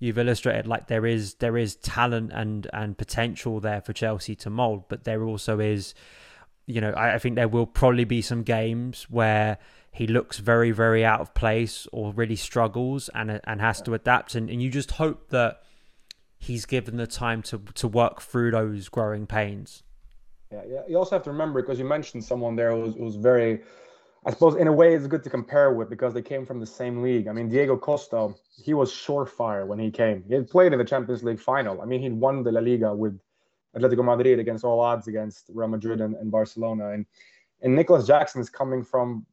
you've 0.00 0.18
illustrated 0.18 0.66
like 0.66 0.88
there 0.88 1.06
is 1.06 1.34
there 1.34 1.56
is 1.56 1.76
talent 1.76 2.32
and 2.34 2.66
and 2.72 2.98
potential 2.98 3.60
there 3.60 3.80
for 3.80 3.92
Chelsea 3.92 4.34
to 4.36 4.50
mold, 4.50 4.84
but 4.88 5.04
there 5.04 5.22
also 5.22 5.60
is, 5.60 5.94
you 6.66 6.80
know, 6.80 6.90
I, 6.90 7.14
I 7.14 7.18
think 7.18 7.36
there 7.36 7.46
will 7.46 7.66
probably 7.66 8.04
be 8.04 8.22
some 8.22 8.42
games 8.42 9.06
where 9.08 9.58
he 9.92 10.06
looks 10.06 10.38
very 10.38 10.72
very 10.72 11.04
out 11.04 11.20
of 11.20 11.34
place 11.34 11.86
or 11.92 12.12
really 12.12 12.36
struggles 12.36 13.08
and 13.14 13.40
and 13.44 13.60
has 13.60 13.80
to 13.82 13.94
adapt, 13.94 14.34
and, 14.34 14.50
and 14.50 14.60
you 14.60 14.70
just 14.70 14.92
hope 14.92 15.28
that 15.28 15.62
he's 16.38 16.64
given 16.64 16.96
the 16.96 17.06
time 17.06 17.42
to 17.42 17.58
to 17.74 17.86
work 17.86 18.22
through 18.22 18.50
those 18.50 18.88
growing 18.88 19.26
pains. 19.26 19.82
Yeah, 20.50 20.62
yeah. 20.66 20.80
You 20.88 20.96
also 20.96 21.14
have 21.14 21.22
to 21.24 21.30
remember 21.30 21.60
because 21.62 21.78
you 21.78 21.84
mentioned 21.84 22.24
someone 22.24 22.56
there 22.56 22.72
who 22.72 22.80
was, 22.80 22.94
who 22.94 23.04
was 23.04 23.16
very 23.16 23.60
I 24.24 24.30
suppose 24.30 24.56
in 24.56 24.66
a 24.66 24.72
way 24.72 24.94
it's 24.94 25.06
good 25.06 25.22
to 25.22 25.30
compare 25.30 25.72
with 25.72 25.88
because 25.88 26.12
they 26.12 26.20
came 26.22 26.44
from 26.44 26.60
the 26.60 26.66
same 26.66 27.02
league. 27.02 27.26
I 27.26 27.32
mean, 27.32 27.48
Diego 27.48 27.76
Costa, 27.76 28.34
he 28.62 28.74
was 28.74 28.92
surefire 28.92 29.66
when 29.66 29.78
he 29.78 29.90
came. 29.90 30.22
He 30.28 30.34
had 30.34 30.50
played 30.50 30.72
in 30.72 30.78
the 30.78 30.84
Champions 30.84 31.24
League 31.24 31.40
final. 31.40 31.80
I 31.80 31.86
mean, 31.86 32.02
he'd 32.02 32.12
won 32.12 32.42
the 32.42 32.52
La 32.52 32.60
Liga 32.60 32.94
with 32.94 33.18
Atletico 33.74 34.04
Madrid 34.04 34.38
against 34.38 34.62
all 34.62 34.80
odds 34.80 35.08
against 35.08 35.46
Real 35.54 35.68
Madrid 35.68 36.02
and, 36.02 36.14
and 36.16 36.30
Barcelona. 36.30 36.90
And 36.90 37.06
and 37.62 37.74
Nicolas 37.74 38.06
Jackson 38.06 38.40
is 38.40 38.50
coming 38.50 38.82
from, 38.84 39.24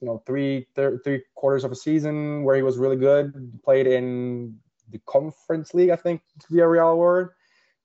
you 0.00 0.06
know, 0.06 0.22
three 0.26 0.66
thir- 0.74 0.98
three 1.04 1.22
quarters 1.34 1.64
of 1.64 1.72
a 1.72 1.76
season 1.76 2.44
where 2.44 2.56
he 2.56 2.62
was 2.62 2.78
really 2.78 2.96
good. 2.96 3.60
Played 3.62 3.86
in 3.86 4.56
the 4.90 5.00
Conference 5.06 5.74
League, 5.74 5.90
I 5.90 5.96
think 5.96 6.22
the 6.50 6.66
real 6.66 6.96
word. 6.96 7.30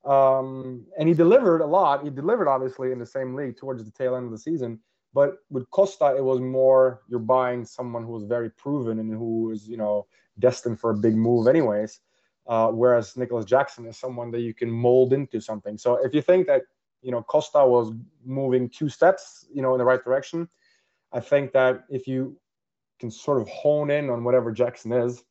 Um, 0.06 0.86
and 0.98 1.06
he 1.06 1.14
delivered 1.14 1.60
a 1.60 1.66
lot. 1.66 2.02
He 2.02 2.08
delivered 2.08 2.48
obviously 2.48 2.92
in 2.92 2.98
the 2.98 3.04
same 3.04 3.34
league 3.34 3.58
towards 3.58 3.84
the 3.84 3.90
tail 3.90 4.16
end 4.16 4.24
of 4.24 4.32
the 4.32 4.38
season 4.38 4.80
but 5.12 5.38
with 5.50 5.68
Costa, 5.70 6.14
it 6.16 6.22
was 6.22 6.40
more 6.40 7.02
you're 7.08 7.18
buying 7.18 7.64
someone 7.64 8.04
who 8.04 8.12
was 8.12 8.24
very 8.24 8.50
proven 8.50 8.98
and 9.00 9.10
who 9.10 9.50
is, 9.50 9.68
you 9.68 9.76
know, 9.76 10.06
destined 10.38 10.80
for 10.80 10.90
a 10.90 10.96
big 10.96 11.16
move, 11.16 11.48
anyways. 11.48 12.00
Uh, 12.46 12.68
whereas 12.68 13.16
Nicolas 13.16 13.44
Jackson 13.44 13.86
is 13.86 13.96
someone 13.96 14.30
that 14.30 14.40
you 14.40 14.54
can 14.54 14.70
mold 14.70 15.12
into 15.12 15.40
something. 15.40 15.76
So 15.78 15.96
if 16.04 16.14
you 16.14 16.22
think 16.22 16.46
that, 16.46 16.62
you 17.02 17.10
know, 17.10 17.22
Costa 17.22 17.64
was 17.64 17.92
moving 18.24 18.68
two 18.68 18.88
steps, 18.88 19.46
you 19.52 19.62
know, 19.62 19.74
in 19.74 19.78
the 19.78 19.84
right 19.84 20.02
direction, 20.02 20.48
I 21.12 21.20
think 21.20 21.52
that 21.52 21.84
if 21.90 22.06
you 22.06 22.38
can 22.98 23.10
sort 23.10 23.40
of 23.40 23.48
hone 23.48 23.90
in 23.90 24.10
on 24.10 24.24
whatever 24.24 24.52
Jackson 24.52 24.92
is, 24.92 25.22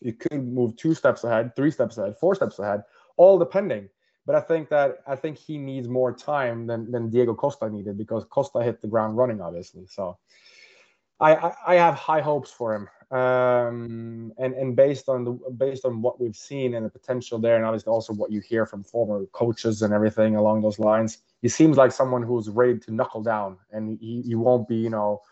you 0.00 0.12
could 0.12 0.46
move 0.46 0.76
two 0.76 0.94
steps 0.94 1.24
ahead, 1.24 1.54
three 1.56 1.70
steps 1.70 1.96
ahead, 1.98 2.16
four 2.18 2.34
steps 2.34 2.58
ahead, 2.58 2.82
all 3.16 3.38
depending. 3.38 3.88
But 4.26 4.34
I 4.34 4.40
think 4.40 4.68
that 4.70 4.98
I 5.06 5.16
think 5.16 5.38
he 5.38 5.56
needs 5.56 5.88
more 5.88 6.12
time 6.12 6.66
than 6.66 6.90
than 6.90 7.10
Diego 7.10 7.34
Costa 7.34 7.70
needed 7.70 7.96
because 7.96 8.24
Costa 8.24 8.62
hit 8.62 8.82
the 8.82 8.88
ground 8.88 9.16
running, 9.16 9.40
obviously. 9.40 9.86
So 9.86 10.18
I 11.20 11.34
I, 11.34 11.54
I 11.66 11.74
have 11.76 11.94
high 11.94 12.20
hopes 12.20 12.50
for 12.50 12.74
him. 12.74 12.88
Um, 13.10 14.32
and 14.36 14.52
and 14.54 14.74
based 14.74 15.08
on 15.08 15.22
the 15.22 15.32
based 15.56 15.84
on 15.84 16.02
what 16.02 16.20
we've 16.20 16.34
seen 16.34 16.74
and 16.74 16.84
the 16.84 16.90
potential 16.90 17.38
there, 17.38 17.54
and 17.54 17.64
obviously 17.64 17.90
also 17.90 18.12
what 18.12 18.32
you 18.32 18.40
hear 18.40 18.66
from 18.66 18.82
former 18.82 19.24
coaches 19.26 19.82
and 19.82 19.94
everything 19.94 20.34
along 20.34 20.62
those 20.62 20.80
lines, 20.80 21.18
he 21.40 21.48
seems 21.48 21.76
like 21.76 21.92
someone 21.92 22.24
who's 22.24 22.48
ready 22.48 22.76
to 22.80 22.92
knuckle 22.92 23.22
down, 23.22 23.58
and 23.70 23.96
he, 24.00 24.22
he 24.22 24.34
won't 24.34 24.66
be 24.66 24.74
you 24.74 24.90
know 24.90 25.22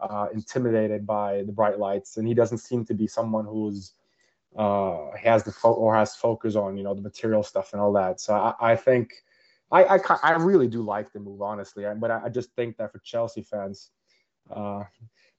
uh, 0.00 0.28
intimidated 0.32 1.06
by 1.06 1.42
the 1.42 1.52
bright 1.52 1.78
lights, 1.78 2.16
and 2.16 2.26
he 2.26 2.32
doesn't 2.32 2.58
seem 2.58 2.86
to 2.86 2.94
be 2.94 3.06
someone 3.06 3.44
who's 3.44 3.92
uh, 4.56 5.10
has 5.22 5.44
the 5.44 5.52
fo- 5.52 5.74
or 5.74 5.94
has 5.94 6.16
focus 6.16 6.56
on 6.56 6.76
you 6.76 6.82
know 6.82 6.94
the 6.94 7.02
material 7.02 7.42
stuff 7.42 7.72
and 7.72 7.80
all 7.80 7.92
that. 7.92 8.20
So 8.20 8.34
I, 8.34 8.72
I 8.72 8.76
think 8.76 9.12
I, 9.70 9.84
I, 9.84 9.98
I 10.22 10.32
really 10.32 10.66
do 10.66 10.82
like 10.82 11.12
the 11.12 11.20
move 11.20 11.42
honestly, 11.42 11.84
but 11.96 12.10
I, 12.10 12.24
I 12.24 12.28
just 12.28 12.52
think 12.54 12.76
that 12.78 12.92
for 12.92 12.98
Chelsea 13.00 13.42
fans, 13.42 13.90
uh, 14.50 14.82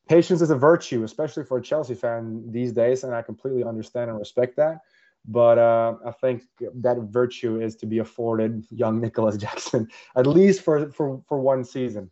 patience 0.08 0.42
is 0.42 0.50
a 0.50 0.56
virtue, 0.56 1.04
especially 1.04 1.44
for 1.44 1.58
a 1.58 1.62
Chelsea 1.62 1.96
fan 1.96 2.44
these 2.52 2.72
days, 2.72 3.04
and 3.04 3.14
I 3.14 3.22
completely 3.22 3.64
understand 3.64 4.10
and 4.10 4.20
respect 4.20 4.56
that. 4.58 4.80
But 5.28 5.60
uh, 5.60 5.96
I 6.06 6.12
think 6.12 6.44
that 6.60 6.98
virtue 7.10 7.62
is 7.62 7.76
to 7.78 7.86
be 7.86 8.00
afforded 8.00 8.66
young 8.72 9.00
Nicolas 9.00 9.38
Jackson 9.46 9.88
at 10.16 10.26
least 10.26 10.62
for 10.62 10.92
for 10.92 11.22
for 11.28 11.40
one 11.40 11.64
season. 11.64 12.10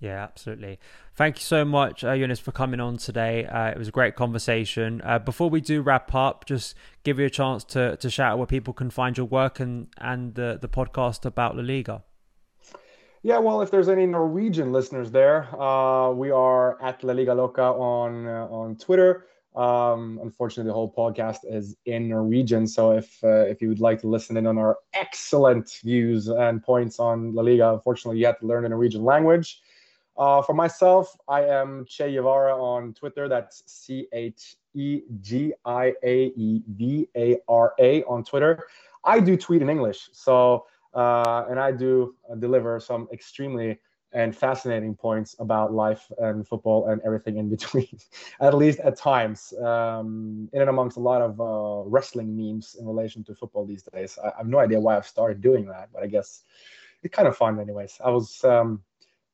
Yeah, 0.00 0.22
absolutely. 0.22 0.78
Thank 1.16 1.38
you 1.38 1.42
so 1.42 1.64
much, 1.64 2.04
uh, 2.04 2.16
Jonas, 2.16 2.38
for 2.38 2.52
coming 2.52 2.78
on 2.78 2.98
today. 2.98 3.46
Uh, 3.46 3.70
it 3.70 3.78
was 3.78 3.88
a 3.88 3.90
great 3.90 4.14
conversation. 4.14 5.02
Uh, 5.04 5.18
before 5.18 5.50
we 5.50 5.60
do 5.60 5.82
wrap 5.82 6.14
up, 6.14 6.44
just 6.44 6.76
give 7.02 7.18
you 7.18 7.26
a 7.26 7.30
chance 7.30 7.64
to 7.64 7.96
to 7.96 8.08
shout 8.08 8.32
out 8.32 8.38
where 8.38 8.46
people 8.46 8.72
can 8.72 8.90
find 8.90 9.16
your 9.16 9.26
work 9.26 9.58
and 9.58 9.88
and 9.98 10.36
the 10.36 10.56
the 10.60 10.68
podcast 10.68 11.24
about 11.24 11.56
La 11.56 11.62
Liga. 11.62 12.04
Yeah, 13.24 13.38
well, 13.38 13.60
if 13.60 13.72
there's 13.72 13.88
any 13.88 14.06
Norwegian 14.06 14.72
listeners 14.72 15.10
there, 15.10 15.48
uh, 15.60 16.12
we 16.12 16.30
are 16.30 16.80
at 16.80 17.02
La 17.02 17.12
Liga 17.12 17.34
Loca 17.34 17.62
on 17.62 18.28
uh, 18.28 18.46
on 18.46 18.76
Twitter. 18.76 19.26
Um, 19.56 20.20
unfortunately, 20.22 20.68
the 20.68 20.74
whole 20.74 20.94
podcast 20.96 21.38
is 21.42 21.76
in 21.86 22.08
Norwegian, 22.08 22.68
so 22.68 22.92
if 22.92 23.18
uh, 23.24 23.46
if 23.46 23.60
you 23.60 23.68
would 23.68 23.80
like 23.80 24.00
to 24.02 24.06
listen 24.06 24.36
in 24.36 24.46
on 24.46 24.58
our 24.58 24.78
excellent 24.94 25.80
views 25.82 26.28
and 26.28 26.62
points 26.62 27.00
on 27.00 27.34
La 27.34 27.42
Liga, 27.42 27.72
unfortunately, 27.72 28.20
you 28.20 28.26
have 28.26 28.38
to 28.38 28.46
learn 28.46 28.62
the 28.62 28.68
Norwegian 28.68 29.02
language. 29.02 29.60
Uh, 30.18 30.42
for 30.42 30.52
myself, 30.52 31.16
I 31.28 31.44
am 31.44 31.86
Che 31.88 32.12
Guevara 32.12 32.52
on 32.52 32.92
Twitter. 32.92 33.28
That's 33.28 33.62
C 33.66 34.08
H 34.12 34.56
E 34.74 35.02
G 35.20 35.54
I 35.64 35.94
A 36.02 36.32
E 36.36 36.62
V 36.66 37.08
A 37.16 37.36
R 37.48 37.72
A 37.78 38.02
on 38.04 38.24
Twitter. 38.24 38.66
I 39.04 39.20
do 39.20 39.36
tweet 39.36 39.62
in 39.62 39.70
English, 39.70 40.10
so 40.12 40.66
uh, 40.92 41.44
and 41.48 41.60
I 41.60 41.70
do 41.70 42.16
deliver 42.40 42.80
some 42.80 43.08
extremely 43.12 43.78
and 44.12 44.34
fascinating 44.34 44.94
points 44.94 45.36
about 45.38 45.72
life 45.72 46.10
and 46.18 46.48
football 46.48 46.88
and 46.88 47.00
everything 47.04 47.36
in 47.36 47.50
between, 47.50 47.98
at 48.40 48.54
least 48.54 48.80
at 48.80 48.96
times, 48.96 49.52
um, 49.62 50.48
in 50.52 50.62
and 50.62 50.70
amongst 50.70 50.96
a 50.96 51.00
lot 51.00 51.20
of 51.20 51.40
uh, 51.40 51.88
wrestling 51.88 52.34
memes 52.34 52.76
in 52.80 52.86
relation 52.86 53.22
to 53.22 53.34
football 53.34 53.66
these 53.66 53.82
days. 53.82 54.18
I, 54.22 54.28
I, 54.28 54.38
have 54.38 54.48
no 54.48 54.58
idea 54.58 54.80
why 54.80 54.96
I've 54.96 55.06
started 55.06 55.42
doing 55.42 55.66
that, 55.66 55.90
but 55.92 56.02
I 56.02 56.06
guess 56.06 56.42
it's 57.02 57.14
kind 57.14 57.28
of 57.28 57.36
fun, 57.36 57.60
anyways. 57.60 58.00
I 58.02 58.08
was 58.10 58.42
um, 58.44 58.82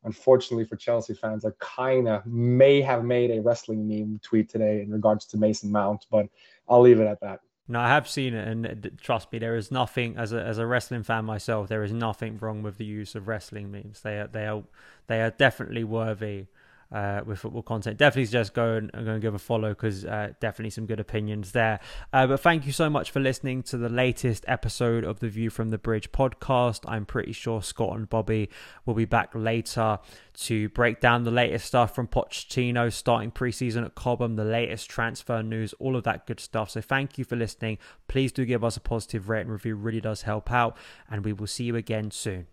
unfortunately 0.05 0.65
for 0.65 0.77
Chelsea 0.77 1.15
fans, 1.15 1.45
I 1.45 1.51
kind 1.59 2.09
of 2.09 2.25
may 2.27 2.81
have 2.81 3.05
made 3.05 3.31
a 3.31 3.41
wrestling 3.41 3.89
meme 3.89 4.21
tweet 4.23 4.49
today 4.49 4.83
in 4.83 4.91
regards 4.91 5.25
to 5.27 5.37
Mason 5.37 5.71
Mount, 5.71 6.07
but 6.11 6.27
I'll 6.69 6.81
leave 6.81 7.01
it 7.01 7.07
at 7.07 7.21
that. 7.21 7.41
No, 7.67 7.81
I 7.81 7.89
have 7.89 8.07
seen 8.09 8.35
it, 8.35 8.47
and 8.47 8.99
trust 9.01 9.33
me, 9.33 9.39
there 9.39 9.57
is 9.57 9.71
nothing 9.71 10.19
as 10.19 10.35
a 10.35 10.43
as 10.43 10.59
a 10.59 10.67
wrestling 10.67 11.03
fan 11.03 11.25
myself. 11.25 11.69
There 11.69 11.83
is 11.83 11.93
nothing 11.93 12.37
wrong 12.39 12.63
with 12.63 12.77
the 12.77 12.85
use 12.85 13.15
of 13.15 13.27
wrestling 13.27 13.71
memes. 13.71 14.03
They 14.03 14.19
are 14.19 14.27
they 14.27 14.47
are 14.47 14.65
they 15.07 15.23
are 15.23 15.31
definitely 15.31 15.83
worthy 15.83 16.47
uh, 16.95 17.23
with 17.27 17.41
football 17.41 17.63
content. 17.63 17.99
Definitely 17.99 18.31
just 18.31 18.55
go 18.55 18.75
and, 18.75 18.93
go 18.93 19.13
and 19.13 19.21
give 19.21 19.35
a 19.35 19.39
follow 19.39 19.71
because 19.71 20.05
uh, 20.05 20.33
definitely 20.39 20.71
some 20.71 20.87
good 20.87 21.01
opinions 21.01 21.51
there. 21.51 21.81
Uh, 22.13 22.29
but 22.29 22.39
thank 22.39 22.67
you 22.67 22.73
so 22.73 22.89
much 22.89 23.11
for 23.11 23.19
listening 23.19 23.65
to 23.65 23.77
the 23.77 23.89
latest 23.89 24.45
episode 24.47 25.03
of 25.03 25.19
the 25.19 25.29
View 25.29 25.51
from 25.51 25.71
the 25.71 25.79
Bridge 25.79 26.13
podcast. 26.13 26.81
I'm 26.87 27.05
pretty 27.05 27.33
sure 27.33 27.63
Scott 27.63 27.97
and 27.97 28.09
Bobby 28.09 28.49
will 28.87 28.95
be 28.95 29.07
back 29.07 29.31
later 29.35 29.99
to 30.35 30.69
break 30.69 31.01
down 31.01 31.25
the 31.25 31.33
latest 31.33 31.67
stuff 31.67 31.95
from 31.95 32.07
Pochettino 32.07 32.93
starting 32.93 33.33
preseason 33.33 33.85
at 33.85 33.97
Cobham, 33.97 34.37
the 34.37 34.45
latest 34.45 34.89
transfer 34.89 35.43
news, 35.43 35.75
all 35.81 35.97
of 35.97 36.05
that 36.05 36.29
good 36.29 36.39
stuff. 36.39 36.71
So 36.71 36.81
thank 36.81 37.19
you 37.19 37.25
for 37.25 37.35
listening. 37.35 37.79
Please 38.07 38.31
do 38.31 38.45
give 38.45 38.63
us 38.63 38.77
a 38.77 38.81
positive 38.81 39.29
rate 39.29 39.41
and 39.41 39.51
review, 39.51 39.75
really 39.75 40.01
does 40.01 40.23
help 40.23 40.53
out. 40.53 40.77
And 41.11 41.25
we 41.25 41.33
will 41.33 41.49
see 41.49 41.65
you 41.65 41.75
again 41.75 42.13
soon. 42.13 42.47